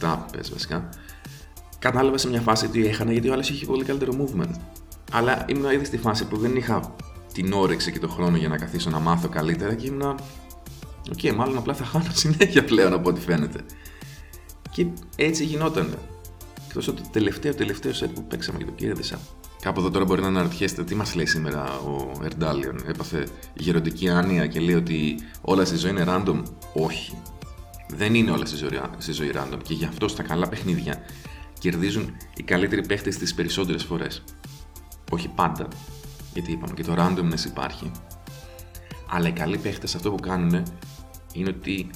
7 0.00 0.16
πες 0.32 0.50
βασικά, 0.50 0.88
κατάλαβα 1.78 2.18
σε 2.18 2.28
μια 2.28 2.40
φάση 2.40 2.66
ότι 2.66 2.86
έχανα 2.86 3.12
γιατί 3.12 3.28
ο 3.28 3.32
άλλος 3.32 3.50
είχε 3.50 3.66
πολύ 3.66 3.84
καλύτερο 3.84 4.12
movement. 4.18 4.54
Αλλά 5.12 5.44
ήμουν 5.48 5.70
ήδη 5.70 5.84
στη 5.84 5.98
φάση 5.98 6.26
που 6.26 6.36
δεν 6.36 6.56
είχα 6.56 6.94
την 7.32 7.52
όρεξη 7.52 7.92
και 7.92 7.98
τον 7.98 8.10
χρόνο 8.10 8.36
για 8.36 8.48
να 8.48 8.56
καθίσω 8.56 8.90
να 8.90 8.98
μάθω 8.98 9.28
καλύτερα 9.28 9.74
και 9.74 9.86
ήμουν. 9.86 10.02
OK, 10.02 10.18
okay, 11.22 11.34
μάλλον 11.34 11.56
απλά 11.56 11.74
θα 11.74 11.84
χάνω 11.84 12.06
συνέχεια 12.24 12.64
πλέον 12.64 12.92
από 12.92 13.08
ό,τι 13.08 13.20
φαίνεται. 13.20 13.60
Και 14.70 14.86
έτσι 15.16 15.44
γινόταν. 15.44 15.98
Εκτός 16.66 16.88
ότι 16.88 17.02
το 17.02 17.08
τελευταίο, 17.12 17.54
τελευταίο 17.54 17.92
set 17.92 18.10
που 18.14 18.24
παίξαμε 18.24 18.58
και 18.58 18.64
το 18.64 18.70
κέρδισα. 18.70 19.18
Κάπου 19.64 19.80
εδώ 19.80 19.90
τώρα 19.90 20.04
μπορεί 20.04 20.20
να 20.20 20.26
αναρωτιέστε 20.26 20.84
τι 20.84 20.94
μας 20.94 21.14
λέει 21.14 21.26
σήμερα 21.26 21.78
ο 21.78 22.10
Ερντάλιον; 22.24 22.76
Έπαθε 22.86 23.26
γεροντική 23.54 24.08
άνοια 24.08 24.46
και 24.46 24.60
λέει 24.60 24.74
ότι 24.74 25.14
όλα 25.40 25.64
στη 25.64 25.76
ζωή 25.76 25.90
είναι 25.90 26.04
random. 26.06 26.42
Όχι. 26.74 27.18
Δεν 27.88 28.14
είναι 28.14 28.30
όλα 28.30 28.46
στη 28.46 28.56
ζωή, 28.56 28.80
στη 28.98 29.12
ζωή 29.12 29.32
random 29.34 29.58
και 29.62 29.74
γι' 29.74 29.84
αυτό 29.84 30.08
στα 30.08 30.22
καλά 30.22 30.48
παιχνίδια 30.48 31.02
κερδίζουν 31.58 32.16
οι 32.36 32.42
καλύτεροι 32.42 32.86
παίχτες 32.86 33.16
τις 33.16 33.34
περισσότερες 33.34 33.84
φορές 33.84 34.24
όχι 35.10 35.28
πάντα, 35.28 35.68
γιατί 36.32 36.52
είπαμε 36.52 36.74
και 36.74 36.82
το 36.82 36.94
randomness 36.98 37.44
υπάρχει, 37.46 37.90
αλλά 39.10 39.28
οι 39.28 39.32
καλοί 39.32 39.58
παίχτες 39.58 39.94
αυτό 39.94 40.10
που 40.10 40.22
κάνουν 40.22 40.62
είναι 41.32 41.48
ότι 41.48 41.90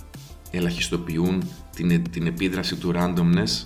ελαχιστοποιούν 0.50 1.42
την, 1.76 2.10
την 2.10 2.26
επίδραση 2.26 2.76
του 2.76 2.92
randomness 2.94 3.64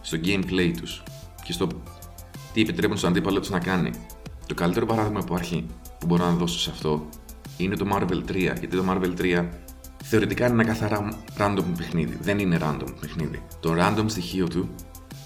στο 0.00 0.18
gameplay 0.24 0.72
τους 0.80 1.02
και 1.42 1.52
στο 1.52 1.66
τι 2.52 2.60
επιτρέπουν 2.60 2.96
στον 2.96 3.10
αντίπαλο 3.10 3.40
τους 3.40 3.50
να 3.50 3.58
κάνει. 3.58 3.90
Το 4.46 4.54
καλύτερο 4.54 4.86
παράδειγμα 4.86 5.18
που 5.18 5.26
υπάρχει 5.28 5.66
που 5.98 6.06
μπορώ 6.06 6.24
να 6.24 6.32
δώσω 6.32 6.58
σε 6.58 6.70
αυτό 6.70 7.08
είναι 7.56 7.76
το 7.76 7.86
Marvel 7.92 8.30
3, 8.30 8.36
γιατί 8.36 8.68
το 8.76 8.84
Marvel 8.88 9.20
3 9.20 9.44
θεωρητικά 10.04 10.46
είναι 10.46 10.62
ένα 10.62 10.64
καθαρά 10.64 11.08
random 11.38 11.64
παιχνίδι. 11.76 12.18
Δεν 12.20 12.38
είναι 12.38 12.58
random 12.62 12.88
παιχνίδι. 13.00 13.42
Το 13.60 13.74
random 13.78 14.04
στοιχείο 14.06 14.48
του 14.48 14.68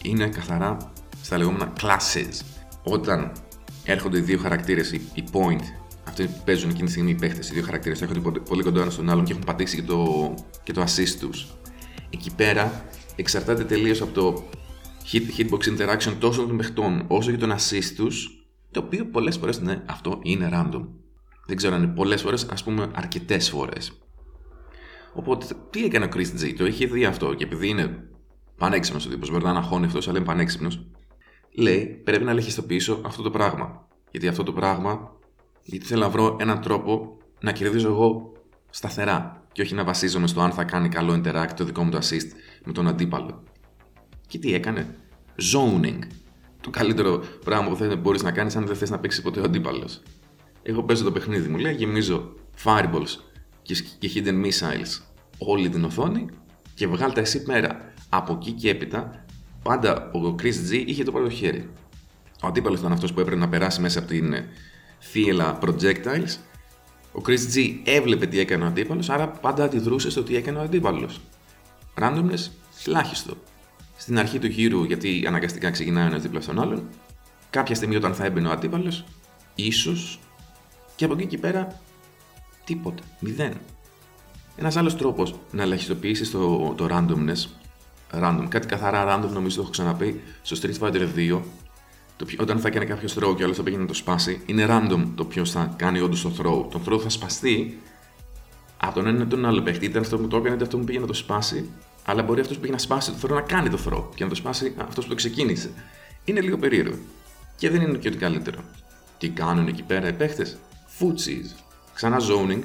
είναι 0.03 0.27
καθαρά 0.27 0.77
στα 1.23 1.39
λεγόμενα 1.39 1.73
classes. 1.81 2.41
Όταν 2.83 3.33
έρχονται 3.85 4.19
οι 4.19 4.21
δύο 4.21 4.39
χαρακτήρες, 4.39 4.93
οι, 4.93 5.25
point, 5.33 5.63
αυτοί 6.05 6.25
που 6.25 6.43
παίζουν 6.45 6.71
εκείνη 6.71 6.85
τη 6.85 6.91
στιγμή 6.91 7.11
οι 7.11 7.15
παίχτες, 7.15 7.51
οι 7.51 7.53
δύο 7.53 7.63
χαρακτήρες, 7.63 8.03
έρχονται 8.03 8.41
πολύ 8.41 8.63
κοντά 8.63 8.81
ένας 8.81 8.93
στον 8.93 9.11
άλλον 9.11 9.25
και 9.25 9.33
έχουν 9.33 9.45
πατήσει 9.45 9.77
και 9.77 9.83
το, 9.83 10.35
και 10.63 10.73
το 10.73 10.83
assist 10.83 11.17
τους. 11.21 11.47
Εκεί 12.11 12.31
πέρα 12.37 12.85
εξαρτάται 13.17 13.65
τελείως 13.65 14.01
από 14.01 14.13
το 14.13 14.45
hit, 15.13 15.39
hitbox 15.39 15.77
interaction 15.77 16.13
τόσο 16.19 16.47
των 16.47 16.57
παιχτών 16.57 17.05
όσο 17.09 17.31
και 17.31 17.37
των 17.37 17.53
assist 17.53 17.93
τους 17.97 18.47
Το 18.71 18.81
οποίο 18.81 19.07
πολλές 19.07 19.37
φορές 19.37 19.61
ναι, 19.61 19.83
αυτό 19.87 20.19
είναι 20.23 20.49
random. 20.53 20.87
Δεν 21.47 21.57
ξέρω 21.57 21.75
αν 21.75 21.83
είναι 21.83 21.93
πολλές 21.93 22.23
φορές, 22.23 22.45
ας 22.45 22.65
πούμε 22.65 22.91
αρκετές 22.95 23.51
φορές. 23.51 23.93
Οπότε, 25.15 25.47
τι 25.71 25.85
έκανε 25.85 26.05
ο 26.05 26.09
Chris 26.15 26.43
G, 26.43 26.55
το 26.57 26.67
είχε 26.67 26.87
δει 26.87 27.05
αυτό 27.05 27.35
και 27.35 27.45
επειδή 27.45 27.69
είναι 27.69 28.09
πανέξυπνος 28.57 29.07
ο 29.07 29.09
τύπος, 29.09 29.31
μπορεί 29.31 29.45
να 29.45 29.51
είναι 29.51 29.59
αχώνευτος, 29.59 30.09
αλλά 30.09 30.17
είναι 30.17 30.27
πανέξυπνος, 30.27 30.87
λέει 31.55 31.85
πρέπει 32.05 32.25
να 32.25 32.31
ελεγχιστοποιήσω 32.31 33.01
αυτό 33.05 33.23
το 33.23 33.31
πράγμα. 33.31 33.89
Γιατί 34.11 34.29
αυτό 34.29 34.43
το 34.43 34.53
πράγμα, 34.53 35.17
γιατί 35.63 35.87
θέλω 35.87 36.01
να 36.01 36.09
βρω 36.09 36.37
έναν 36.41 36.61
τρόπο 36.61 37.17
να 37.41 37.53
κερδίζω 37.53 37.89
εγώ 37.89 38.33
σταθερά 38.71 39.47
και 39.53 39.63
όχι 39.63 39.75
να 39.75 39.85
βασίζομαι 39.85 40.27
στο 40.27 40.41
αν 40.41 40.53
θα 40.53 40.65
κάνει 40.65 40.89
καλό 40.89 41.13
interact 41.13 41.51
το 41.57 41.65
δικό 41.65 41.85
μου 41.85 41.91
το 41.91 41.99
assist 41.99 42.29
με 42.65 42.73
τον 42.73 42.89
αντίπαλο. 42.89 43.43
Και 44.27 44.39
τι 44.39 44.55
έκανε, 44.55 44.97
zoning. 45.53 45.99
Το 46.61 46.71
καλύτερο 46.71 47.25
πράγμα 47.45 47.77
που 47.77 47.97
μπορείς 47.97 48.23
να 48.23 48.33
κάνεις 48.33 48.57
αν 48.57 48.67
δεν 48.67 48.77
θες 48.77 48.91
να 48.91 48.99
παίξεις 48.99 49.23
ποτέ 49.23 49.41
ο 49.41 49.43
αντίπαλος. 49.43 50.03
Εγώ 50.63 50.83
παίζω 50.83 51.05
το 51.05 51.13
παιχνίδι 51.13 51.49
μου, 51.49 51.59
λέει, 51.59 51.75
γεμίζω 51.75 52.35
fireballs 52.65 53.17
και 53.99 54.11
hidden 54.15 54.45
missiles 54.45 55.03
όλη 55.39 55.69
την 55.69 55.85
οθόνη 55.85 56.27
και 56.75 56.87
βγάλτε 56.87 57.21
εσύ 57.21 57.43
πέρα. 57.43 57.93
Από 58.09 58.33
εκεί 58.33 58.53
και 58.53 58.71
έπειτα, 58.71 59.25
πάντα 59.63 60.11
ο 60.11 60.35
Chris 60.43 60.71
G 60.71 60.85
είχε 60.87 61.05
το 61.05 61.13
πρώτο 61.13 61.31
χέρι. 61.31 61.69
Ο 62.43 62.47
αντίπαλος 62.47 62.79
ήταν 62.79 62.93
αυτός 62.93 63.13
που 63.13 63.21
έπρεπε 63.21 63.41
να 63.41 63.49
περάσει 63.49 63.81
μέσα 63.81 63.99
από 63.99 64.09
την 64.09 64.35
θύελα 65.01 65.59
projectiles. 65.63 66.37
Ο 67.13 67.21
Chris 67.27 67.55
G 67.55 67.81
έβλεπε 67.85 68.27
τι 68.27 68.39
έκανε 68.39 68.65
ο 68.65 68.67
αντίπαλος, 68.67 69.11
άρα 69.11 69.29
πάντα 69.29 69.65
αντιδρούσε 69.65 70.11
στο 70.11 70.23
τι 70.23 70.37
έκανε 70.37 70.59
ο 70.59 70.63
αντίπαλος. 70.63 71.21
Randomness, 72.01 72.49
ελάχιστο. 72.87 73.37
Στην 73.97 74.19
αρχή 74.19 74.39
του 74.39 74.47
γύρου, 74.47 74.85
γιατί 74.85 75.25
αναγκαστικά 75.27 75.71
ξεκινάει 75.71 76.07
ένας 76.07 76.23
δίπλα 76.23 76.41
στον 76.41 76.61
άλλον, 76.61 76.89
κάποια 77.51 77.75
στιγμή 77.75 77.97
όταν 77.97 78.15
θα 78.15 78.25
έμπαινε 78.25 78.49
ο 78.49 78.51
αντίπαλος, 78.51 79.05
ίσως 79.55 80.19
και 80.97 81.05
από 81.05 81.15
εκεί 81.15 81.27
και 81.27 81.39
πέρα 81.39 81.81
τίποτα. 82.65 83.03
Μηδέν. 83.21 83.53
Ένας 84.57 84.77
άλλος 84.77 84.97
τρόπος 84.97 85.35
να 85.51 85.63
ελαχιστοποιήσεις 85.63 86.31
το, 86.31 86.75
το 86.77 86.89
randomness, 86.91 87.47
random, 88.21 88.47
κάτι 88.49 88.67
καθαρά 88.67 89.05
random 89.09 89.29
νομίζω 89.33 89.57
το 89.57 89.63
έχω 89.63 89.71
ξαναπεί, 89.71 90.21
στο 90.43 90.57
Street 90.63 90.79
Fighter 90.79 91.09
2, 91.17 91.41
το 92.17 92.25
ποιο, 92.25 92.39
όταν 92.41 92.59
θα 92.59 92.69
έκανε 92.69 92.85
κάποιος 92.85 93.19
throw 93.19 93.35
και 93.37 93.43
άλλος 93.43 93.57
θα 93.57 93.63
πήγαινε 93.63 93.83
να 93.83 93.89
το 93.89 93.95
σπάσει, 93.95 94.43
είναι 94.47 94.67
random 94.69 95.05
το 95.15 95.25
ποιος 95.25 95.51
θα 95.51 95.75
κάνει 95.77 96.01
όντως 96.01 96.23
το 96.23 96.33
throw. 96.39 96.71
Το 96.71 96.81
throw 96.87 97.01
θα 97.01 97.09
σπαστεί 97.09 97.79
από 98.77 98.95
τον 98.95 99.07
ένα 99.07 99.23
ή 99.23 99.27
τον 99.27 99.47
άλλο 99.47 99.63
παίχτη. 99.63 99.85
Είτε 99.85 99.99
αυτό 99.99 100.19
που 100.19 100.29
το 100.29 100.37
έκανε, 100.37 100.55
είτε 100.55 100.65
αυτό 100.65 100.79
που 100.79 100.85
πήγε 100.85 100.99
να 100.99 101.07
το 101.07 101.15
σπάσει, 101.15 101.71
αλλά 102.05 102.23
μπορεί 102.23 102.41
αυτός 102.41 102.57
που 102.57 102.63
πήγε 102.63 102.73
να 102.73 102.79
σπάσει 102.79 103.13
το 103.13 103.17
throw 103.23 103.35
να 103.35 103.41
κάνει 103.41 103.69
το 103.69 103.79
throw 103.87 104.05
και 104.15 104.23
να 104.25 104.29
το 104.29 104.35
σπάσει 104.35 104.75
αυτός 104.77 105.05
που 105.05 105.11
το 105.11 105.17
ξεκίνησε. 105.17 105.71
Είναι 106.25 106.41
λίγο 106.41 106.57
περίεργο. 106.59 106.99
Και 107.57 107.71
δεν 107.71 107.81
είναι 107.81 107.99
και 107.99 108.09
ότι 108.09 108.17
καλύτερο. 108.17 108.59
Τι 109.19 109.29
κάνουν 109.29 109.67
εκεί 109.69 109.83
πέρα 109.83 110.09
οι 110.09 110.13
παίχτες, 110.13 110.57
Footsies. 110.99 111.57
Ξανά 111.95 112.19
zoning, 112.19 112.63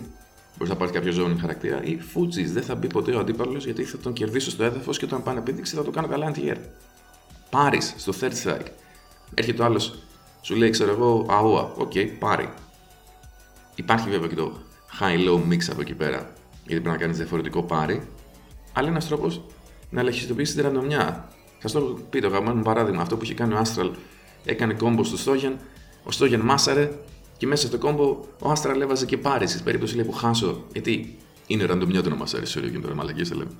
μπορείς 0.58 0.70
να 0.70 0.76
πάρεις 0.76 0.94
κάποιο 0.94 1.14
zoning 1.18 1.38
χαρακτήρα, 1.40 1.84
ή 1.84 2.00
footsies. 2.14 2.48
Δεν 2.48 2.64
θα 2.64 2.76
μπει 2.76 2.88
ποτέ 2.88 3.12
ο 3.12 3.20
αντίπαλος 3.20 3.66
γιατί 3.66 3.84
θα 3.84 3.98
τον 3.98 4.14
κερδίσω 4.14 4.50
στο 4.50 4.64
έδαφος 4.64 4.98
και 4.98 5.06
όταν 5.06 5.24
πάνε 5.24 5.40
να 5.40 5.48
πηδήξει 5.48 5.76
θα 5.76 5.84
το 5.84 5.92
κάνω 5.92 6.08
καλά 6.08 6.32
anti-air. 6.34 6.58
Πάρε 7.50 7.94
στο 7.98 8.14
Third 8.20 8.32
Strike. 8.44 8.68
Έρχεται 9.34 9.62
ο 9.62 9.66
άλλος, 9.66 10.04
σου 10.42 10.56
λέει, 10.56 10.70
ξέρω 10.70 10.92
εγώ, 10.92 11.26
αούα. 11.30 11.74
OK, 11.78 11.92
okay, 11.94 12.10
πάρε. 12.20 12.50
Υπάρχει 13.76 14.10
βέβαια 14.10 14.28
και 14.28 14.36
το 14.36 14.58
high-low 15.00 15.52
mix 15.52 15.60
από 15.72 15.82
εκεί 15.82 15.94
πέρα, 15.94 16.18
γιατί 16.66 16.82
πρέπει 16.82 16.88
να 16.88 16.98
κάνεις 16.98 17.18
διαφορετικό 17.18 17.64
πάρει. 17.64 18.08
Αλλά 18.74 18.88
ένα 18.88 19.00
τρόπο 19.00 19.44
να 19.90 20.00
ελεγχιστοποιήσει 20.00 20.54
την 20.54 20.64
ραντομιά. 20.64 21.30
Θα 21.60 21.70
το 21.70 22.00
πει 22.10 22.20
το 22.20 22.28
γαμμένο 22.28 22.62
παράδειγμα. 22.62 23.02
Αυτό 23.02 23.18
που 23.18 23.24
είχε 23.24 23.34
κάνει 23.34 23.54
ο 23.54 23.62
Astral 23.62 23.92
έκανε 24.46 24.74
κόμπο 24.74 25.04
στο 25.04 25.18
Στόγεν, 25.18 25.58
ο 26.04 26.12
Στόγεν 26.12 26.40
μάσαρε, 26.40 26.92
και 27.38 27.48
μέσα 27.48 27.68
στο 27.68 27.78
κόμπο 27.78 28.20
ο 28.40 28.52
Άστρα 28.52 28.74
έβαζε 28.82 29.06
και 29.06 29.18
πάρει 29.18 29.48
στην 29.48 29.64
περίπτωση 29.64 29.96
λέει, 29.96 30.06
που 30.06 30.12
χάσω. 30.12 30.64
Γιατί 30.72 31.18
είναι 31.48 31.66
ραντομιότερο 31.66 32.16
να 32.16 32.24
μα 32.24 32.28
αρέσει 32.36 32.58
ο 32.58 32.62
Ριόκιν 32.62 32.82
τώρα, 32.82 32.96
μαλακίε 32.96 33.24
θα 33.24 33.36
λέμε. 33.36 33.52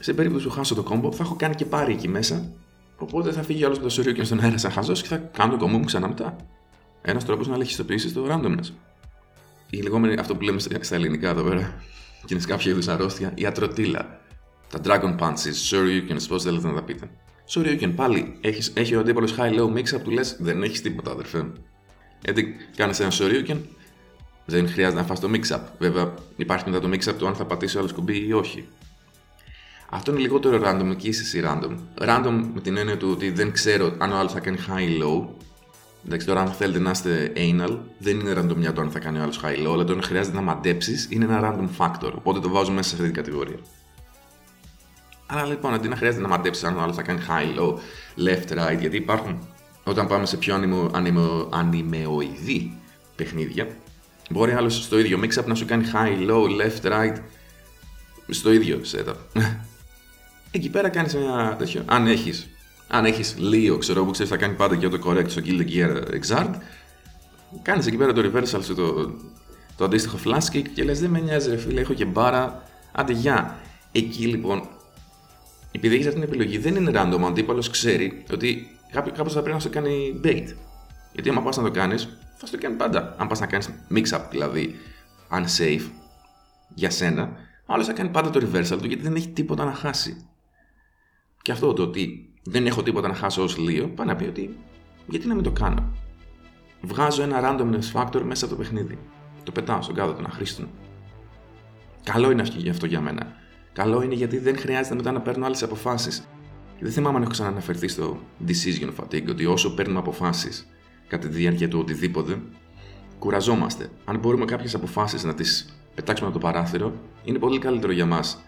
Σε 0.00 0.12
περίπτωση 0.12 0.46
που 0.46 0.52
χάσω 0.52 0.74
το 0.74 0.82
κόμπο, 0.82 1.12
θα 1.12 1.22
έχω 1.22 1.34
κάνει 1.38 1.54
και 1.54 1.64
πάρει 1.64 1.92
εκεί 1.92 2.08
μέσα. 2.08 2.50
Οπότε 2.96 3.32
θα 3.32 3.42
φύγει 3.42 3.64
άλλος 3.64 3.76
με 3.78 3.82
το 3.82 3.90
Σουριόκιν 3.90 4.24
στον 4.24 4.40
αέρα 4.40 4.58
σαν 4.58 4.70
χαζός 4.70 5.02
και 5.02 5.08
θα 5.08 5.16
κάνω 5.16 5.50
το 5.50 5.58
κόμπο 5.58 5.78
μου 5.78 5.84
ξανά 5.84 6.08
μετά. 6.08 6.36
Ένας 7.02 7.24
τρόπος 7.24 7.48
να 7.48 7.54
ελεγχιστοποιήσει 7.54 8.12
το 8.12 8.26
randomness. 8.30 8.72
Η 9.70 9.80
λεγόμενη, 9.82 10.14
αυτό 10.18 10.36
που 10.36 10.42
λέμε 10.42 10.58
στα 10.80 10.94
ελληνικά 10.94 11.28
εδώ 11.28 11.42
πέρα, 11.42 11.82
και 12.20 12.26
είναι 12.30 12.40
σε 12.40 12.46
κάποια 12.46 12.70
είδους 12.70 12.88
αρρώστια, 12.88 13.32
η 13.34 13.46
ατροτήλα. 13.46 14.20
Τα 14.70 14.80
Dragon 14.84 15.18
Punches, 15.18 15.70
Shoryuken, 15.70 16.16
πώ 16.28 16.40
θέλετε 16.40 16.66
να 16.66 16.74
τα 16.74 16.82
πείτε. 16.82 17.10
Shoryuken, 17.48 17.92
πάλι 17.96 18.38
έχεις, 18.40 18.72
έχει 18.74 18.94
ο 18.94 19.00
αντίπαλος 19.00 19.34
high-low 19.38 19.72
mix-up 19.76 20.00
του 20.04 20.10
λες, 20.10 20.36
δεν 20.38 20.62
έχεις 20.62 20.82
τίποτα, 20.82 21.10
αδερφέ. 21.10 21.52
Γιατί 22.24 22.54
κάνεις 22.76 23.00
ένα 23.00 23.42
και 23.42 23.56
δεν 24.44 24.68
χρειάζεται 24.68 25.00
να 25.00 25.06
φας 25.06 25.20
το 25.20 25.30
mix-up. 25.32 25.60
Βέβαια, 25.78 26.14
υπάρχει 26.36 26.70
μετά 26.70 26.80
το 26.80 26.88
mix-up 26.92 27.14
το 27.18 27.26
αν 27.26 27.34
θα 27.34 27.44
πατήσει 27.44 27.78
άλλος 27.78 27.92
κουμπί 27.92 28.26
ή 28.26 28.32
όχι. 28.32 28.68
Αυτό 29.90 30.10
είναι 30.10 30.20
λιγότερο 30.20 30.60
random 30.64 30.96
και 30.96 31.08
είσαι 31.08 31.22
εσύ 31.22 31.42
random. 31.44 31.76
Random 31.98 32.50
με 32.54 32.60
την 32.60 32.76
έννοια 32.76 32.96
του 32.96 33.10
ότι 33.10 33.30
δεν 33.30 33.52
ξέρω 33.52 33.94
αν 33.98 34.12
ο 34.12 34.16
άλλος 34.16 34.32
θα 34.32 34.40
κάνει 34.40 34.58
high-low. 34.68 35.28
Εντάξει, 36.06 36.26
τώρα 36.26 36.40
αν 36.40 36.52
θέλετε 36.52 36.78
να 36.78 36.90
είστε 36.90 37.32
anal, 37.36 37.78
δεν 37.98 38.20
είναι 38.20 38.32
random 38.32 38.72
το 38.74 38.80
αν 38.80 38.90
θα 38.90 38.98
κάνει 38.98 39.18
ο 39.18 39.22
άλλος 39.22 39.40
high-low, 39.44 39.72
αλλά 39.72 39.84
το 39.84 39.92
αν 39.92 40.02
χρειάζεται 40.02 40.36
να 40.36 40.42
μαντέψεις 40.42 41.06
είναι 41.10 41.24
ένα 41.24 41.40
random 41.42 41.68
factor. 41.78 42.12
Οπότε 42.14 42.40
το 42.40 42.48
βάζω 42.48 42.72
μέσα 42.72 42.88
σε 42.88 42.94
αυτή 42.94 43.06
την 43.06 43.14
κατηγορία. 43.14 43.58
Άρα 45.26 45.44
λοιπόν, 45.44 45.74
αντί 45.74 45.88
να 45.88 45.96
χρειάζεται 45.96 46.22
να 46.22 46.28
μαντέψεις 46.28 46.64
αν 46.64 46.76
ο 46.76 46.80
άλλος 46.80 46.96
θα 46.96 47.02
κάνει 47.02 47.20
high-low, 47.28 47.74
left-right, 48.28 48.78
γιατί 48.80 48.96
υπάρχουν 48.96 49.48
όταν 49.84 50.06
πάμε 50.06 50.26
σε 50.26 50.36
πιο 50.36 50.54
ανημο, 50.54 50.90
ανημο, 50.92 51.48
ανημεοειδή 51.52 52.78
παιχνίδια, 53.16 53.68
μπορεί 54.30 54.52
άλλος 54.52 54.84
στο 54.84 54.98
ίδιο 54.98 55.20
mix-up 55.22 55.44
να 55.44 55.54
σου 55.54 55.64
κάνει 55.64 55.84
high, 55.92 56.30
low, 56.30 56.44
left, 56.44 56.92
right, 56.92 57.16
στο 58.28 58.52
ίδιο 58.52 58.80
setup. 58.92 59.14
Εκεί 60.50 60.70
πέρα 60.70 60.88
κάνεις 60.88 61.14
ένα 61.14 61.56
τέτοιο. 61.58 61.82
Αν 61.86 62.06
έχεις 62.06 62.48
αν 62.90 63.04
έχεις 63.04 63.36
Leo, 63.38 63.78
ξέρω 63.78 64.04
που 64.04 64.10
ξέρεις 64.10 64.30
θα 64.30 64.36
κάνει 64.36 64.54
πάντα 64.54 64.76
και 64.76 64.88
το 64.88 64.98
correct 65.04 65.28
στο 65.30 65.42
Kill 65.44 65.60
the 65.60 65.68
Gear 65.68 66.02
Exard, 66.20 66.54
κάνεις 67.62 67.86
εκεί 67.86 67.96
πέρα 67.96 68.12
το 68.12 68.30
reversal 68.32 68.62
στο 68.62 68.74
το, 68.74 69.14
το 69.76 69.84
αντίστοιχο 69.84 70.18
flash 70.24 70.56
kick 70.56 70.68
και 70.74 70.84
λες: 70.84 71.00
Δεν 71.00 71.10
με 71.10 71.20
νοιάζει, 71.20 71.50
ρε 71.50 71.56
φίλε, 71.56 71.80
έχω 71.80 71.94
και 71.94 72.04
μπάρα. 72.04 72.62
Άντε, 72.92 73.12
γεια. 73.12 73.58
Εκεί 73.92 74.26
λοιπόν, 74.26 74.68
επειδή 75.72 75.94
έχεις 75.94 76.06
αυτή 76.06 76.20
την 76.20 76.28
επιλογή, 76.28 76.58
δεν 76.58 76.74
είναι 76.74 76.90
random. 76.94 77.20
Ο 77.22 77.26
αντίπαλος 77.26 77.70
ξέρει 77.70 78.24
ότι 78.32 78.78
κάπως 78.92 79.32
θα 79.32 79.40
πρέπει 79.40 79.54
να 79.54 79.60
σε 79.60 79.68
κάνει 79.68 80.20
bait. 80.24 80.54
Γιατί 81.12 81.28
άμα 81.28 81.42
πας 81.42 81.56
να 81.56 81.62
το 81.62 81.70
κάνεις, 81.70 82.18
θα 82.36 82.46
στο 82.46 82.58
κάνει 82.58 82.76
πάντα. 82.76 83.14
Αν 83.18 83.26
πας 83.28 83.40
να 83.40 83.46
κάνεις 83.46 83.70
mix-up, 83.94 84.20
δηλαδή 84.30 84.74
unsafe 85.30 85.90
για 86.74 86.90
σένα, 86.90 87.32
ο 87.66 87.72
άλλος 87.72 87.86
θα 87.86 87.92
κάνει 87.92 88.08
πάντα 88.08 88.30
το 88.30 88.40
reversal 88.42 88.78
του 88.78 88.86
γιατί 88.86 89.02
δεν 89.02 89.14
έχει 89.14 89.28
τίποτα 89.28 89.64
να 89.64 89.72
χάσει. 89.72 90.26
Και 91.42 91.52
αυτό 91.52 91.72
το 91.72 91.82
ότι 91.82 92.29
δεν 92.42 92.66
έχω 92.66 92.82
τίποτα 92.82 93.08
να 93.08 93.14
χάσω 93.14 93.42
ως 93.42 93.58
Λίο, 93.58 93.88
πάει 93.88 94.06
να 94.06 94.16
πει 94.16 94.24
ότι 94.24 94.56
γιατί 95.06 95.26
να 95.26 95.34
μην 95.34 95.42
το 95.42 95.50
κάνω. 95.50 95.92
Βγάζω 96.82 97.22
ένα 97.22 97.40
randomness 97.42 97.92
factor 97.92 98.22
μέσα 98.24 98.44
από 98.44 98.54
το 98.54 98.60
παιχνίδι. 98.60 98.98
Το 99.42 99.52
πετάω 99.52 99.82
στον 99.82 99.94
κάδο 99.94 100.12
των 100.12 100.26
αχρήστων. 100.26 100.68
Καλό 102.02 102.30
είναι 102.30 102.42
αυτό 102.70 102.86
για 102.86 103.00
μένα. 103.00 103.26
Καλό 103.72 104.02
είναι 104.02 104.14
γιατί 104.14 104.38
δεν 104.38 104.58
χρειάζεται 104.58 104.94
μετά 104.94 105.12
να 105.12 105.20
παίρνω 105.20 105.46
άλλες 105.46 105.62
αποφάσεις 105.62 106.28
δεν 106.80 106.92
θυμάμαι 106.92 107.16
αν 107.16 107.22
έχω 107.22 107.30
ξαναναφερθεί 107.30 107.88
στο 107.88 108.18
decision 108.46 108.90
fatigue, 109.00 109.28
ότι 109.28 109.46
όσο 109.46 109.74
παίρνουμε 109.74 109.98
αποφάσεις 109.98 110.66
κατά 111.08 111.28
τη 111.28 111.34
διάρκεια 111.34 111.68
του 111.68 111.78
οτιδήποτε, 111.78 112.40
κουραζόμαστε. 113.18 113.90
Αν 114.04 114.18
μπορούμε 114.18 114.44
κάποιες 114.44 114.74
αποφάσεις 114.74 115.24
να 115.24 115.34
τις 115.34 115.78
πετάξουμε 115.94 116.28
από 116.28 116.38
το 116.38 116.46
παράθυρο, 116.46 116.92
είναι 117.24 117.38
πολύ 117.38 117.58
καλύτερο 117.58 117.92
για 117.92 118.06
μας 118.06 118.42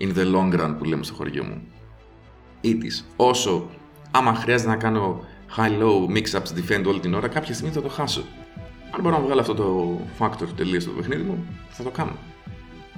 in 0.00 0.16
the 0.16 0.34
long 0.34 0.60
run 0.60 0.74
που 0.78 0.84
λέμε 0.84 1.04
στο 1.04 1.14
χωριό 1.14 1.44
μου. 1.44 1.62
Ή 2.64 2.76
της, 2.76 3.06
όσο 3.16 3.70
άμα 4.10 4.34
χρειάζεται 4.34 4.70
να 4.70 4.76
κάνω 4.76 5.24
high-low 5.56 6.16
mix-ups 6.16 6.58
defend 6.58 6.84
όλη 6.86 7.00
την 7.00 7.14
ώρα, 7.14 7.28
κάποια 7.28 7.54
στιγμή 7.54 7.72
θα 7.72 7.82
το 7.82 7.88
χάσω. 7.88 8.24
Αν 8.90 9.00
μπορώ 9.00 9.16
να 9.16 9.22
βγάλω 9.22 9.40
αυτό 9.40 9.54
το 9.54 9.98
factor 10.18 10.46
τελείως 10.56 10.82
στο 10.82 10.92
παιχνίδι 10.92 11.22
μου, 11.22 11.44
θα 11.68 11.82
το 11.82 11.90
κάνω. 11.90 12.16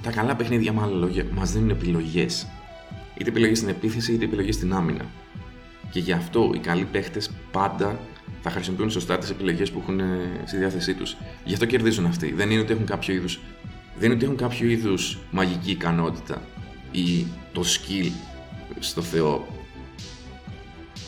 Τα 0.01 0.11
καλά 0.11 0.35
παιχνίδια, 0.35 0.73
με 0.73 0.81
άλλα 0.81 0.95
λόγια, 0.95 1.25
μας 1.31 1.51
δίνουν 1.51 1.69
επιλογές 1.69 2.47
είτε 3.17 3.29
επιλογή 3.29 3.55
στην 3.55 3.69
επίθεση 3.69 4.13
είτε 4.13 4.25
επιλογή 4.25 4.51
στην 4.51 4.73
άμυνα. 4.73 5.05
Και 5.89 5.99
γι' 5.99 6.11
αυτό 6.11 6.51
οι 6.53 6.57
καλοί 6.57 6.83
παίχτες 6.91 7.31
πάντα 7.51 7.99
θα 8.41 8.49
χρησιμοποιούν 8.49 8.89
σωστά 8.89 9.17
τις 9.17 9.29
επιλογές 9.29 9.71
που 9.71 9.79
έχουν 9.81 9.99
ε, 9.99 10.43
στη 10.45 10.57
διάθεσή 10.57 10.93
τους. 10.93 11.17
Γι' 11.43 11.53
αυτό 11.53 11.65
κερδίζουν 11.65 12.05
αυτοί. 12.05 12.33
Δεν 12.33 12.51
είναι 12.51 12.61
ότι 12.61 12.71
έχουν 12.71 12.85
κάποιο 12.85 13.13
είδους 13.13 13.39
δεν 13.95 14.05
είναι 14.05 14.13
ότι 14.13 14.23
έχουν 14.23 14.37
κάποιο 14.37 14.69
είδους 14.69 15.17
μαγική 15.31 15.71
ικανότητα 15.71 16.41
ή 16.91 17.25
το 17.53 17.63
skill 17.65 18.11
στο 18.79 19.01
Θεό. 19.01 19.47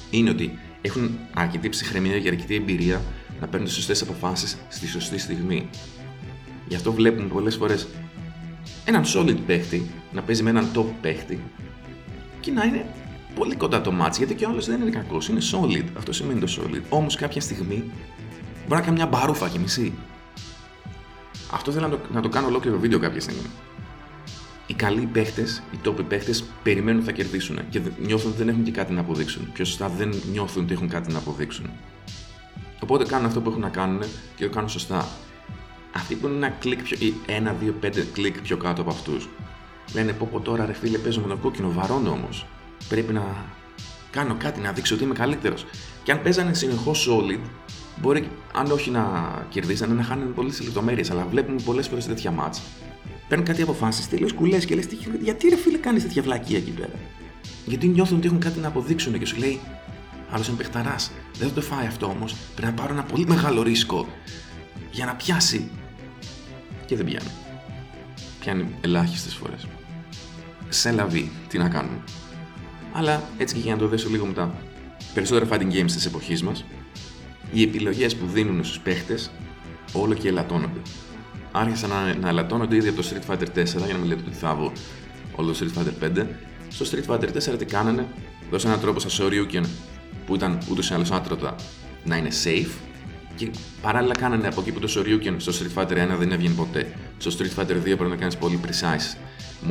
Είναι 0.10 0.30
ότι 0.30 0.60
έχουν 0.82 1.18
αρκετή 1.34 1.70
ψυχραιμία 1.70 2.20
και 2.20 2.28
αρκετή 2.28 2.56
εμπειρία 2.56 3.02
να 3.40 3.48
παίρνουν 3.48 3.68
τις 3.68 3.76
σωστές 3.76 4.02
αποφάσεις 4.02 4.58
στη 4.70 4.88
σωστή 4.88 5.18
στιγμή. 5.18 5.70
Γι' 6.68 6.76
αυτό 6.76 6.94
βλέπουμε 6.94 7.28
πολλές 7.28 7.56
φορές 7.56 7.88
έναν 8.86 9.04
solid 9.06 9.38
παίχτη 9.46 9.90
να 10.12 10.22
παίζει 10.22 10.44
με 10.44 10.50
έναν 10.50 10.68
top 10.76 10.86
παίχτη 11.02 11.40
και 12.40 12.52
να 12.52 12.64
είναι 12.64 12.86
πολύ 13.36 13.56
κοντά 13.56 13.82
το 13.82 13.92
μάτς, 13.92 14.18
γιατί 14.18 14.36
και 14.36 14.46
ο 14.46 14.50
άλλος 14.50 14.66
δεν 14.66 14.82
είναι 14.82 14.90
κακός, 14.90 15.28
είναι 15.28 15.40
solid. 15.52 15.84
Αυτό 15.98 16.12
σημαίνει 16.12 16.40
το 16.40 16.48
solid. 16.60 16.82
Όμως 16.90 17.16
κάποια 17.16 17.42
στιγμή 17.42 17.84
μπορεί 18.68 18.80
να 18.80 18.82
κάνει 18.82 18.96
μια 18.96 19.06
μπαρούφα 19.06 19.50
και 19.50 19.60
μισή. 19.60 19.94
Αυτό 21.52 21.72
θέλω 21.72 21.88
να 21.88 21.98
το, 21.98 22.00
να 22.14 22.22
το 22.22 22.30
κάνω 22.30 22.48
ολόκληρο 22.48 22.80
βίντεο 22.80 23.00
κάποια 23.00 23.22
στιγμή. 23.22 23.50
Οι 24.78 24.80
καλοί 24.80 25.06
παίχτες, 25.06 25.64
οι 25.72 25.78
τόποι 25.82 26.04
παίχτες 26.04 26.44
περιμένουν 26.64 27.02
ότι 27.02 27.06
θα 27.10 27.16
κερδίσουν 27.16 27.60
και 27.70 27.82
νιώθουν 28.06 28.30
ότι 28.30 28.38
δεν 28.38 28.50
έχουν 28.50 28.64
και 28.64 28.72
κάτι 28.72 28.94
να 28.94 29.00
αποδείξουν. 29.00 29.52
Πιο 29.54 29.66
σωστά 29.66 29.90
δεν 29.90 30.14
νιώθουν 30.32 30.64
ότι 30.64 30.74
έχουν 30.74 30.90
κάτι 30.90 31.12
να 31.12 31.18
αποδείξουν. 31.18 31.70
Οπότε 32.80 33.06
κάνουν 33.06 33.26
αυτό 33.26 33.42
που 33.42 33.50
έχουν 33.50 33.62
να 33.62 33.70
κάνουν 33.70 34.02
και 34.36 34.46
το 34.46 34.50
κάνουν 34.50 34.70
σωστά. 34.70 35.08
Αυτοί 35.96 36.16
που 36.16 36.28
είναι 36.28 36.36
ένα 36.36 36.50
κλικ 36.50 36.82
πιο, 36.82 36.98
ή 37.00 37.14
ένα, 37.26 37.54
δύο, 37.54 37.74
πέντε 37.80 38.06
κλικ 38.14 38.42
πιο 38.42 38.58
κάτω 38.58 38.82
από 38.82 38.90
αυτούς, 38.90 39.30
λένε 39.94 40.14
πω 40.14 40.30
πω 40.32 40.40
τώρα 40.40 40.66
ρε 40.66 40.74
φίλε 40.74 40.98
παίζω 40.98 41.22
με 41.22 41.28
το 41.28 41.38
κόκκινο, 41.38 41.72
βαρώνω 41.72 42.10
όμως. 42.10 42.46
Πρέπει 42.90 43.14
να 43.14 43.46
κάνω 44.12 44.36
κάτι, 44.40 44.60
να 44.60 44.72
δείξω 44.72 44.96
ότι 44.96 45.04
είμαι 45.04 45.14
καλύτερος. 45.14 45.66
Και 46.04 46.12
αν 46.12 46.22
παίζανε 46.22 46.54
συνεχώς 46.54 47.10
solid, 47.10 47.40
μπορεί 48.02 48.30
αν 48.54 48.72
όχι 48.72 48.90
να 48.90 49.32
κερδίσανε, 49.50 49.94
να 49.94 50.04
χάνουν 50.04 50.34
πολλές 50.34 50.62
λεπτομέρειες. 50.64 51.12
Αλλά 51.12 51.28
βλέπουμε 51.30 51.62
πολλές 51.66 51.88
φορές 51.88 52.06
τέτοια 52.06 52.32
μάτσα. 52.32 52.62
Παίρνουν 53.28 53.48
κάτι 53.48 53.62
αποφάσεις 53.62 54.10
τελείω 54.10 54.28
κουλές 54.36 54.66
και 54.66 54.76
λες: 54.76 54.86
Γιατί 55.22 55.50
ρε 55.50 55.56
φίλε 55.56 55.78
κάνεις 55.78 56.04
τέτοια 56.04 56.22
βλακία 56.22 56.58
εκεί 56.58 56.72
πέρα; 56.72 56.94
Γιατί 57.66 57.88
νιώθουν 57.88 58.18
ότι 58.18 58.28
έχουν 58.28 58.40
κάτι 58.40 58.60
να 58.60 58.68
αποδείξουν 58.68 59.20
και 59.20 59.26
σου 59.26 59.38
λέει: 59.38 59.60
Άλλος 60.32 60.48
είναι 60.48 60.58
παιχταράς. 60.58 61.12
Δεν 61.38 61.48
θα 61.48 61.54
το 61.54 61.62
φάει 61.62 61.86
αυτό 61.86 62.06
όμως. 62.06 62.36
Πρέπει 62.56 62.72
να 62.72 62.82
πάρω 62.82 62.94
ένα 62.94 63.04
πολύ 63.04 63.26
μεγάλο 63.26 63.62
ρίσκο 63.62 64.08
για 64.92 65.06
να 65.06 65.16
πιάσει. 65.16 65.70
Και 66.86 66.96
δεν 66.96 67.06
πιάνει. 67.06 67.30
Πιάνει 68.40 68.76
ελάχιστες 68.82 69.36
φορές. 69.36 69.68
Σε 70.70 70.92
λαβή, 70.92 71.32
τι 71.48 71.58
να 71.58 71.70
κάνουμε. 71.70 72.04
Αλλά 72.94 73.24
έτσι 73.38 73.56
και 73.56 73.62
για 73.62 73.74
να 73.74 73.80
το 73.80 73.88
δέσω 73.88 74.10
λίγο 74.10 74.26
μετά. 74.26 74.56
Περισσότερα 75.14 75.48
fighting 75.52 75.72
games 75.72 75.92
της 75.92 76.06
εποχής 76.06 76.44
μας, 76.44 76.66
οι 77.52 77.62
επιλογές 77.62 78.16
που 78.16 78.26
δίνουν 78.26 78.64
στους 78.64 78.80
παίχτες 78.80 79.32
όλο 79.94 80.14
και 80.14 80.28
ελαττώνονται. 80.28 80.80
Άρχισαν 81.52 81.90
να, 81.90 82.16
να 82.16 82.30
ελαττώνονται 82.30 82.76
ήδη 82.76 82.88
από 82.88 83.02
το 83.02 83.08
Street 83.12 83.32
Fighter 83.32 83.60
4, 83.60 83.64
για 83.66 83.94
να 83.94 83.98
μην 83.98 84.08
λέτε 84.08 84.22
ότι 84.28 84.36
θάβω 84.36 84.72
όλο 85.36 85.52
το 85.52 85.58
Street 85.60 85.80
Fighter 85.80 86.20
5. 86.20 86.26
Στο 86.68 86.86
Street 86.86 87.14
Fighter 87.14 87.54
4 87.54 87.58
τι 87.58 87.66
κάνανε, 87.66 88.08
δώσανε 88.52 88.74
έναν 88.74 88.86
τρόπο 88.86 89.00
στα 89.00 89.10
Shoryuken 89.24 89.64
που 90.26 90.36
ήταν 90.36 90.60
ούτως 90.70 90.90
ή 90.90 90.94
άλλως 90.94 91.12
άτρωτα 91.12 91.56
να 92.04 92.16
είναι 92.16 92.30
safe 92.44 92.72
και 93.36 93.52
παράλληλα 93.82 94.14
κάνανε 94.14 94.48
από 94.48 94.62
εκεί 94.62 94.72
που 94.72 94.80
το 94.80 94.88
Shoryuken 94.96 95.36
στο 95.38 95.52
Street 95.52 95.82
Fighter 95.82 96.14
1 96.14 96.18
δεν 96.18 96.32
έβγαινε 96.32 96.54
ποτέ. 96.56 96.94
Στο 97.18 97.32
Street 97.38 97.60
Fighter 97.60 97.72
2 97.72 97.82
πρέπει 97.84 98.04
να 98.04 98.16
κάνεις 98.16 98.38
πολύ 98.38 98.60
precise 98.66 99.18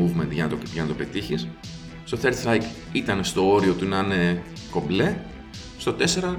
movement 0.00 0.30
για 0.30 0.44
να 0.44 0.50
το, 0.50 0.58
για 0.72 0.82
να 0.82 0.88
το 0.88 0.94
πετύχεις. 0.94 1.48
Στο 2.04 2.18
Third 2.22 2.44
Strike 2.44 2.64
ήταν 2.92 3.24
στο 3.24 3.52
όριο 3.52 3.72
του 3.72 3.86
να 3.86 3.98
είναι 3.98 4.42
κομπλέ. 4.70 5.16
Στο 5.78 5.96
4 6.22 6.36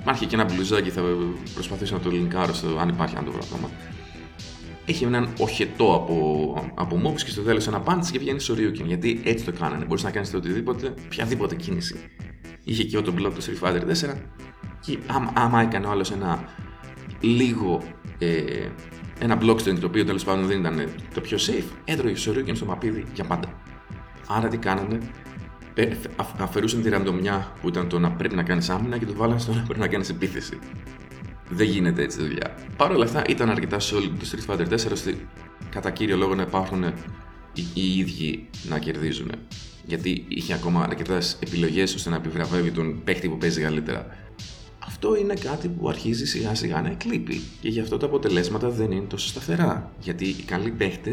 υπάρχει 0.00 0.26
και 0.26 0.34
ένα 0.34 0.44
μπλουζάκι, 0.44 0.90
θα 0.90 1.02
προσπαθήσω 1.54 1.94
να 1.94 2.00
το 2.00 2.10
λινκάρω 2.10 2.54
στο, 2.54 2.78
αν 2.78 2.88
υπάρχει, 2.88 3.16
αν 3.16 3.24
το 3.24 3.30
βρω 3.30 3.42
ακόμα. 3.52 3.70
Έχει 4.86 5.04
έναν 5.04 5.28
οχετό 5.38 5.94
από, 5.94 6.72
από 6.74 7.00
moves 7.04 7.20
και 7.22 7.30
στο 7.30 7.42
τέλος 7.42 7.66
ένα 7.66 7.82
punch 7.86 8.06
και 8.12 8.18
βγαίνει 8.18 8.40
στο 8.40 8.54
Ryuken. 8.54 8.84
Γιατί 8.84 9.20
έτσι 9.24 9.44
το 9.44 9.52
κάνανε. 9.52 9.84
Μπορείς 9.84 10.02
να 10.02 10.10
κάνεις 10.10 10.34
οτιδήποτε, 10.34 10.94
οποιαδήποτε 11.04 11.54
κίνηση. 11.54 11.96
Είχε 12.64 12.84
και 12.84 13.00
το 13.00 13.14
block 13.18 13.32
του 13.34 13.42
Street 13.42 13.68
Fighter 13.68 13.80
4 13.80 14.14
και 14.80 14.98
άμα, 15.06 15.32
άμα 15.34 15.60
έκανε 15.60 15.86
ο 15.86 15.90
άλλος 15.90 16.10
ένα 16.10 16.44
λίγο 17.20 17.82
ε, 18.18 18.68
ένα 19.18 19.38
block 19.42 19.56
string 19.56 19.78
το 19.80 19.86
οποίο 19.86 20.04
τέλος 20.04 20.24
πάντων 20.24 20.46
δεν 20.46 20.58
ήταν 20.58 20.88
το 21.14 21.20
πιο 21.20 21.38
safe, 21.40 21.76
έτρωγε 21.84 22.14
στο 22.14 22.32
Ryuken 22.32 22.56
στο 22.56 22.64
μαπίδι 22.64 23.04
για 23.14 23.24
πάντα. 23.24 23.62
Άρα 24.28 24.48
τι 24.48 24.56
κάνανε, 24.56 24.98
αφαιρούσαν 26.36 26.82
τη 26.82 26.88
ραντομιά 26.88 27.52
που 27.60 27.68
ήταν 27.68 27.88
το 27.88 27.98
να 27.98 28.10
πρέπει 28.10 28.34
να 28.34 28.42
κάνεις 28.42 28.70
άμυνα 28.70 28.98
και 28.98 29.06
το 29.06 29.14
βάλανε 29.14 29.40
στο 29.40 29.52
να 29.52 29.62
πρέπει 29.62 29.80
να 29.80 29.88
κάνεις 29.88 30.08
επίθεση. 30.08 30.58
Δεν 31.48 31.66
γίνεται 31.66 32.02
έτσι 32.02 32.18
δουλειά. 32.18 32.54
Παρ' 32.76 32.90
όλα 32.90 33.04
αυτά 33.04 33.22
ήταν 33.28 33.50
αρκετά 33.50 33.76
solid 33.80 34.10
το 34.18 34.26
Street 34.30 34.50
Fighter 34.50 34.68
4 34.68 34.92
ώστε 34.92 35.14
κατά 35.70 35.90
κύριο 35.90 36.16
λόγο 36.16 36.34
να 36.34 36.42
υπάρχουν 36.42 36.82
οι, 37.54 37.64
οι 37.74 37.98
ίδιοι 37.98 38.48
να 38.68 38.78
κερδίζουν. 38.78 39.30
Γιατί 39.84 40.24
είχε 40.28 40.54
ακόμα 40.54 40.82
αρκετές 40.82 41.38
επιλογές 41.42 41.94
ώστε 41.94 42.10
να 42.10 42.16
επιβραβεύει 42.16 42.70
τον 42.70 43.04
παίχτη 43.04 43.28
που 43.28 43.38
παίζει 43.38 43.60
καλύτερα. 43.60 44.06
Αυτό 44.86 45.16
είναι 45.16 45.34
κάτι 45.34 45.68
που 45.68 45.88
αρχίζει 45.88 46.26
σιγά 46.26 46.54
σιγά 46.54 46.82
να 46.82 46.88
εκλείπει 46.88 47.40
και 47.60 47.68
γι' 47.68 47.80
αυτό 47.80 47.96
τα 47.96 48.06
αποτελέσματα 48.06 48.70
δεν 48.70 48.90
είναι 48.90 49.06
τόσο 49.06 49.28
σταθερά. 49.28 49.92
Γιατί 50.00 50.24
οι 50.24 50.42
καλοί 50.42 50.70
παίχτε 50.70 51.12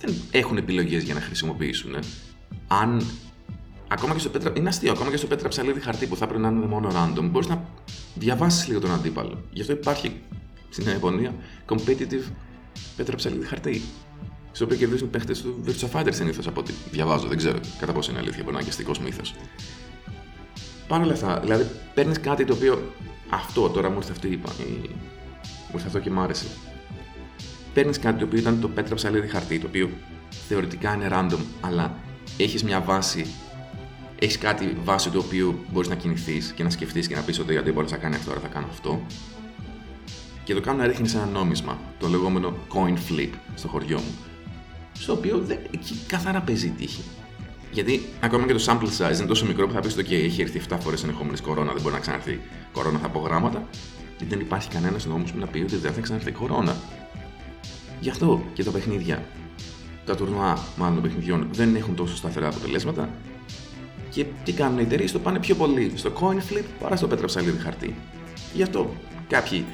δεν 0.00 0.14
έχουν 0.30 0.56
επιλογές 0.56 1.02
για 1.02 1.14
να 1.14 1.20
χρησιμοποιήσουν. 1.20 1.96
Αν 2.66 3.06
ακόμα 3.94 4.12
και 4.12 4.18
στο 4.18 4.28
πέτρα, 4.28 4.52
είναι 4.56 4.68
αστείο, 4.68 4.92
ακόμα 4.92 5.10
και 5.10 5.16
στο 5.16 5.26
πέτρα 5.26 5.48
ψαλίδι 5.48 5.80
χαρτί 5.80 6.06
που 6.06 6.16
θα 6.16 6.26
πρέπει 6.26 6.42
να 6.42 6.48
είναι 6.48 6.66
μόνο 6.66 6.88
random, 6.92 7.28
μπορείς 7.30 7.48
να 7.48 7.64
διαβάσεις 8.14 8.68
λίγο 8.68 8.80
τον 8.80 8.92
αντίπαλο. 8.92 9.44
Γι' 9.50 9.60
αυτό 9.60 9.72
υπάρχει 9.72 10.20
στην 10.68 10.86
Ιαπωνία 10.86 11.34
competitive 11.68 12.32
πέτρα 12.96 13.16
ψαλίδι 13.16 13.46
χαρτί. 13.46 13.82
Στο 14.52 14.64
οποίο 14.64 14.76
κερδίζουν 14.76 15.10
παίχτες 15.10 15.42
του 15.42 15.64
Virtua 15.66 15.88
Fighter 15.92 16.08
συνήθως 16.10 16.46
από 16.46 16.60
ό,τι 16.60 16.72
διαβάζω. 16.90 17.26
Δεν 17.26 17.36
ξέρω 17.36 17.58
κατά 17.78 17.92
πόσο 17.92 18.10
είναι 18.10 18.20
αλήθεια, 18.20 18.42
μπορεί 18.42 18.54
να 18.54 18.60
είναι 18.60 18.68
αστικός 18.68 18.98
μύθος. 18.98 19.34
Παρ' 20.88 21.00
όλα 21.00 21.12
αυτά, 21.12 21.40
δηλαδή 21.40 21.66
παίρνεις 21.94 22.20
κάτι 22.20 22.44
το 22.44 22.54
οποίο 22.54 22.92
αυτό 23.30 23.68
τώρα 23.68 23.90
μου 23.90 23.96
ήρθε 23.96 24.12
αυτό, 24.12 24.26
είπα, 24.26 24.52
η... 24.58 24.88
μου 25.42 25.74
ήρθε 25.74 25.86
αυτό 25.86 25.98
και 25.98 26.10
μ' 26.10 26.20
άρεσε. 26.20 26.46
Παίρνεις 27.74 27.98
κάτι 27.98 28.18
το 28.18 28.24
οποίο 28.24 28.38
ήταν 28.38 28.60
το 28.60 28.68
πέτρα 28.68 28.94
ψαλίδι 28.94 29.28
χαρτί, 29.28 29.58
το 29.58 29.66
οποίο 29.66 29.90
θεωρητικά 30.48 30.94
είναι 30.94 31.08
random, 31.12 31.38
αλλά 31.60 31.94
έχεις 32.36 32.64
μια 32.64 32.80
βάση 32.80 33.26
έχεις 34.18 34.38
κάτι 34.38 34.76
βάση 34.84 35.10
το 35.10 35.18
οποίο 35.18 35.58
μπορείς 35.72 35.88
να 35.88 35.94
κινηθείς 35.94 36.52
και 36.52 36.62
να 36.62 36.70
σκεφτείς 36.70 37.06
και 37.06 37.14
να 37.14 37.20
πεις 37.20 37.38
ότι 37.38 37.52
γιατί 37.52 37.72
μπορεί 37.72 37.90
να 37.90 37.96
κάνει 37.96 38.14
αυτό, 38.14 38.28
τώρα 38.28 38.40
θα 38.40 38.48
κάνω 38.48 38.66
αυτό. 38.70 39.06
Και 40.44 40.54
το 40.54 40.60
κάνω 40.60 40.78
να 40.78 40.86
ρίχνεις 40.86 41.14
ένα 41.14 41.26
νόμισμα, 41.26 41.78
το 41.98 42.08
λεγόμενο 42.08 42.56
coin 42.68 43.12
flip 43.12 43.30
στο 43.54 43.68
χωριό 43.68 43.98
μου. 43.98 44.14
Στο 44.92 45.12
οποίο 45.12 45.38
δεν, 45.38 45.58
εκεί 45.70 45.94
καθαρά 46.06 46.40
παίζει 46.40 46.68
τύχη. 46.70 47.02
Γιατί 47.72 48.04
ακόμα 48.20 48.46
και 48.46 48.52
το 48.52 48.64
sample 48.66 48.88
size 48.98 49.16
είναι 49.16 49.26
τόσο 49.26 49.46
μικρό 49.46 49.66
που 49.66 49.72
θα 49.72 49.80
πεις 49.80 49.96
ότι 49.98 50.14
έχει 50.14 50.42
έρθει 50.42 50.60
7 50.68 50.76
φορές 50.80 51.02
ενεχόμενης 51.02 51.40
κορώνα, 51.40 51.72
δεν 51.72 51.82
μπορεί 51.82 51.94
να 51.94 52.00
ξαναρθεί 52.00 52.40
κορώνα, 52.72 52.98
θα 52.98 53.08
πω 53.08 53.20
γράμματα. 53.20 53.68
Και 54.16 54.24
δεν 54.28 54.40
υπάρχει 54.40 54.68
κανένας 54.68 55.06
νόμος 55.06 55.32
που 55.32 55.38
να 55.38 55.46
πει 55.46 55.58
ότι 55.58 55.76
δεν 55.76 55.92
θα 55.92 56.00
ξαναρθεί 56.00 56.30
κορώνα. 56.30 56.76
Γι' 58.00 58.10
αυτό 58.10 58.44
και 58.52 58.64
τα 58.64 58.70
παιχνίδια, 58.70 59.24
τα 60.04 60.16
τουρνουά 60.16 60.58
μάλλον 60.76 60.94
των 60.94 61.02
παιχνιδιών 61.02 61.48
δεν 61.52 61.74
έχουν 61.74 61.94
τόσο 61.94 62.16
σταθερά 62.16 62.48
αποτελέσματα 62.48 63.08
και 64.14 64.26
τι 64.44 64.52
κάνουν 64.52 64.78
οι 64.78 64.82
εταιρείες, 64.82 65.12
το 65.12 65.18
πάνε 65.18 65.38
πιο 65.38 65.54
πολύ 65.54 65.92
στο 65.94 66.12
coin 66.20 66.52
flip 66.52 66.64
παρά 66.80 66.96
στο 66.96 67.06
πέτρα 67.06 67.26
ψαλίδι 67.26 67.58
χαρτί. 67.58 67.94
Γι' 68.54 68.62
αυτό 68.62 68.94
κάποιοι 69.28 69.64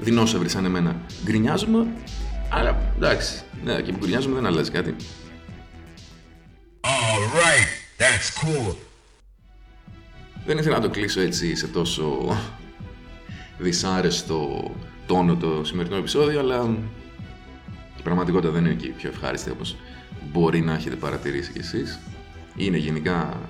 δεινόσαυροι 0.00 0.48
σαν 0.48 0.64
εμένα 0.64 0.96
γκρινιάζουμε, 1.24 1.86
αλλά 2.48 2.92
εντάξει, 2.96 3.42
ναι, 3.64 3.80
και 3.82 3.92
που 3.92 3.98
γκρινιάζουμε 3.98 4.34
δεν 4.34 4.46
αλλάζει 4.46 4.70
κάτι. 4.70 4.96
Alright, 6.80 8.00
that's 8.00 8.44
cool. 8.44 8.74
Δεν 10.46 10.58
ήθελα 10.58 10.76
να 10.76 10.82
το 10.82 10.90
κλείσω 10.90 11.20
έτσι 11.20 11.56
σε 11.56 11.66
τόσο 11.66 12.36
δυσάρεστο 13.58 14.70
τόνο 15.06 15.36
το 15.36 15.64
σημερινό 15.64 15.96
επεισόδιο, 15.96 16.38
αλλά 16.38 16.76
η 17.98 18.02
πραγματικότητα 18.02 18.52
δεν 18.52 18.64
είναι 18.64 18.74
και 18.74 18.88
πιο 18.88 19.08
ευχάριστη 19.08 19.50
όπως 19.50 19.76
μπορεί 20.32 20.60
να 20.60 20.74
έχετε 20.74 20.96
παρατηρήσει 20.96 21.52
κι 21.52 21.58
εσείς. 21.58 22.00
Είναι 22.56 22.76
γενικά 22.76 23.40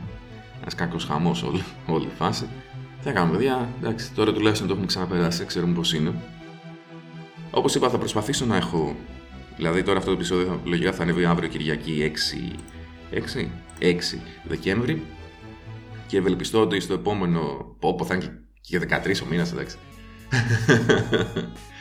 ένας 0.65 0.75
κακός 0.75 1.05
χαμός 1.05 1.43
όλη, 1.43 1.63
όλη 1.87 2.05
η 2.05 2.13
φάση. 2.17 2.49
Τι 2.99 3.05
θα 3.05 3.13
κάνουμε, 3.13 3.37
παιδιά. 3.37 3.69
Εντάξει, 3.81 4.13
τώρα 4.13 4.33
τουλάχιστον 4.33 4.67
το 4.67 4.73
έχουμε 4.73 4.87
ξαναπεράσει, 4.89 5.45
ξέρουμε 5.45 5.75
πώς 5.75 5.93
είναι. 5.95 6.15
Όπως 7.51 7.75
είπα, 7.75 7.91
θα 7.91 7.99
προσπαθήσω 7.99 8.47
να 8.47 8.57
έχω. 8.57 8.97
Δηλαδή, 9.57 9.83
τώρα 9.83 9.99
αυτό 9.99 10.11
το 10.11 10.17
επεισόδιο 10.17 10.47
θα, 10.47 10.59
λογικά 10.65 10.93
θα 10.93 11.03
ανέβει 11.03 11.25
αύριο 11.25 11.49
Κυριακή 11.49 12.13
6, 13.11 13.15
6, 13.15 13.49
6 13.81 14.19
Δεκέμβρη. 14.45 15.03
Και 16.07 16.17
ευελπιστώ 16.17 16.61
ότι 16.61 16.81
στο 16.81 16.95
επόμενο. 16.95 17.41
Πω, 17.79 18.05
θα 18.05 18.15
είναι 18.15 18.43
και 18.61 18.79
13 18.79 19.23
ο 19.23 19.27
μήνας, 19.31 19.53
εντάξει. 19.53 19.77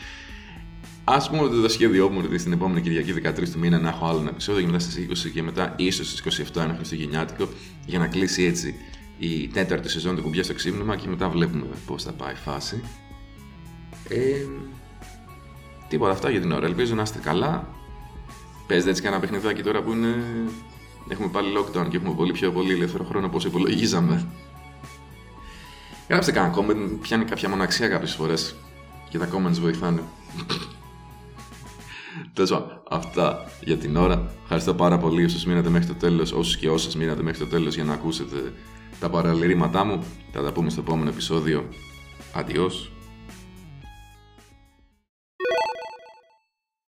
Α 1.04 1.30
πούμε 1.30 1.42
ότι 1.42 1.62
το 1.62 1.70
σχέδιό 1.70 2.10
μου 2.10 2.20
είναι 2.20 2.38
στην 2.38 2.52
επόμενη 2.52 2.82
Κυριακή 2.82 3.13
13 3.24 3.50
του 3.50 3.60
μήνα 3.60 3.80
να 3.80 3.89
έχω 3.89 4.06
άλλο 4.06 4.20
ένα 4.20 4.30
επεισόδιο 4.30 4.62
και 4.62 4.68
μετά 4.68 4.80
στις 4.80 5.26
20 5.28 5.32
και 5.34 5.44
μετά 5.44 5.74
ίσως 5.78 6.10
στις 6.10 6.50
27 6.54 6.62
ένα 6.62 6.74
Χριστουγεννιάτικο 6.76 7.48
για 7.86 8.00
να 8.00 8.08
κλείσει 8.08 8.44
έτσι 8.44 8.76
η 9.18 9.48
τέταρτη 9.48 9.89
σεζόν 9.89 10.16
του 10.16 10.22
κουμπιά 10.22 10.44
στο 10.44 10.54
ξύπνημα 10.54 10.96
και 10.96 11.08
μετά 11.08 11.30
βλέπουμε 11.30 11.66
πώς 11.86 12.04
θα 12.04 12.12
πάει 12.12 12.34
η 12.34 12.36
φάση. 12.36 12.84
Ε, 14.10 14.46
τίποτα 15.88 16.12
αυτά 16.12 16.30
για 16.30 16.39
την 16.39 16.52
ώρα. 16.52 16.66
Ελπίζω 16.66 16.96
να 16.96 17.02
είστε 17.02 17.20
καλά. 17.20 17.68
Παίζετε 18.68 18.89
έτσι 18.89 19.02
κανένα 19.02 19.22
παιχνιδάκι 19.22 19.63
τώρα 19.63 19.82
που 19.82 19.92
είναι. 19.92 20.24
Έχουμε 21.10 21.28
πάλι 21.28 21.48
lockdown 21.58 21.88
και 21.89 21.98
έχουμε 21.98 22.13
πολύ 22.13 22.32
πιο 22.32 22.52
πολύ 22.52 22.72
ελεύθερο 22.72 23.04
χρόνο 23.04 23.26
από 23.26 23.38
όσο 23.38 23.48
υπολογίζαμε. 23.48 24.28
Γράψτε 26.10 26.32
κανένα 26.32 26.56
comment, 26.58 26.98
πιάνει 27.02 27.26
κάποια 27.26 27.50
μοναξία 27.50 27.88
κάποιες 27.88 28.13
φορές 28.13 28.56
και 29.10 29.18
τα 29.18 29.30
comments 29.32 29.60
βοηθάνε. 29.60 30.02
Τέλος 32.34 32.82
αυτά 32.89 33.45
για 33.63 33.78
την 33.78 33.95
ώρα. 33.95 34.32
Ευχαριστώ 34.41 34.73
πάρα 34.73 34.97
πολύ 34.97 35.23
όσους 35.23 35.45
μείνατε 35.45 35.69
μέχρι 35.69 35.88
το 35.88 35.93
τέλος, 35.93 36.32
όσους 36.32 36.58
και 36.58 36.69
όσες 36.69 36.95
μείνατε 36.95 37.21
μέχρι 37.23 37.39
το 37.39 37.47
τέλος 37.47 37.76
για 37.76 37.84
να 37.84 37.93
ακούσετε 37.93 38.54
τα 38.99 39.10
παραλυρήματά 39.10 39.84
μου. 39.84 40.04
Θα 40.32 40.43
τα 40.43 40.52
πούμε 40.52 40.69
στο 40.69 40.82
επόμενο 40.82 41.10
επεισόδιο. 41.10 41.69
Αντιός. 42.34 42.93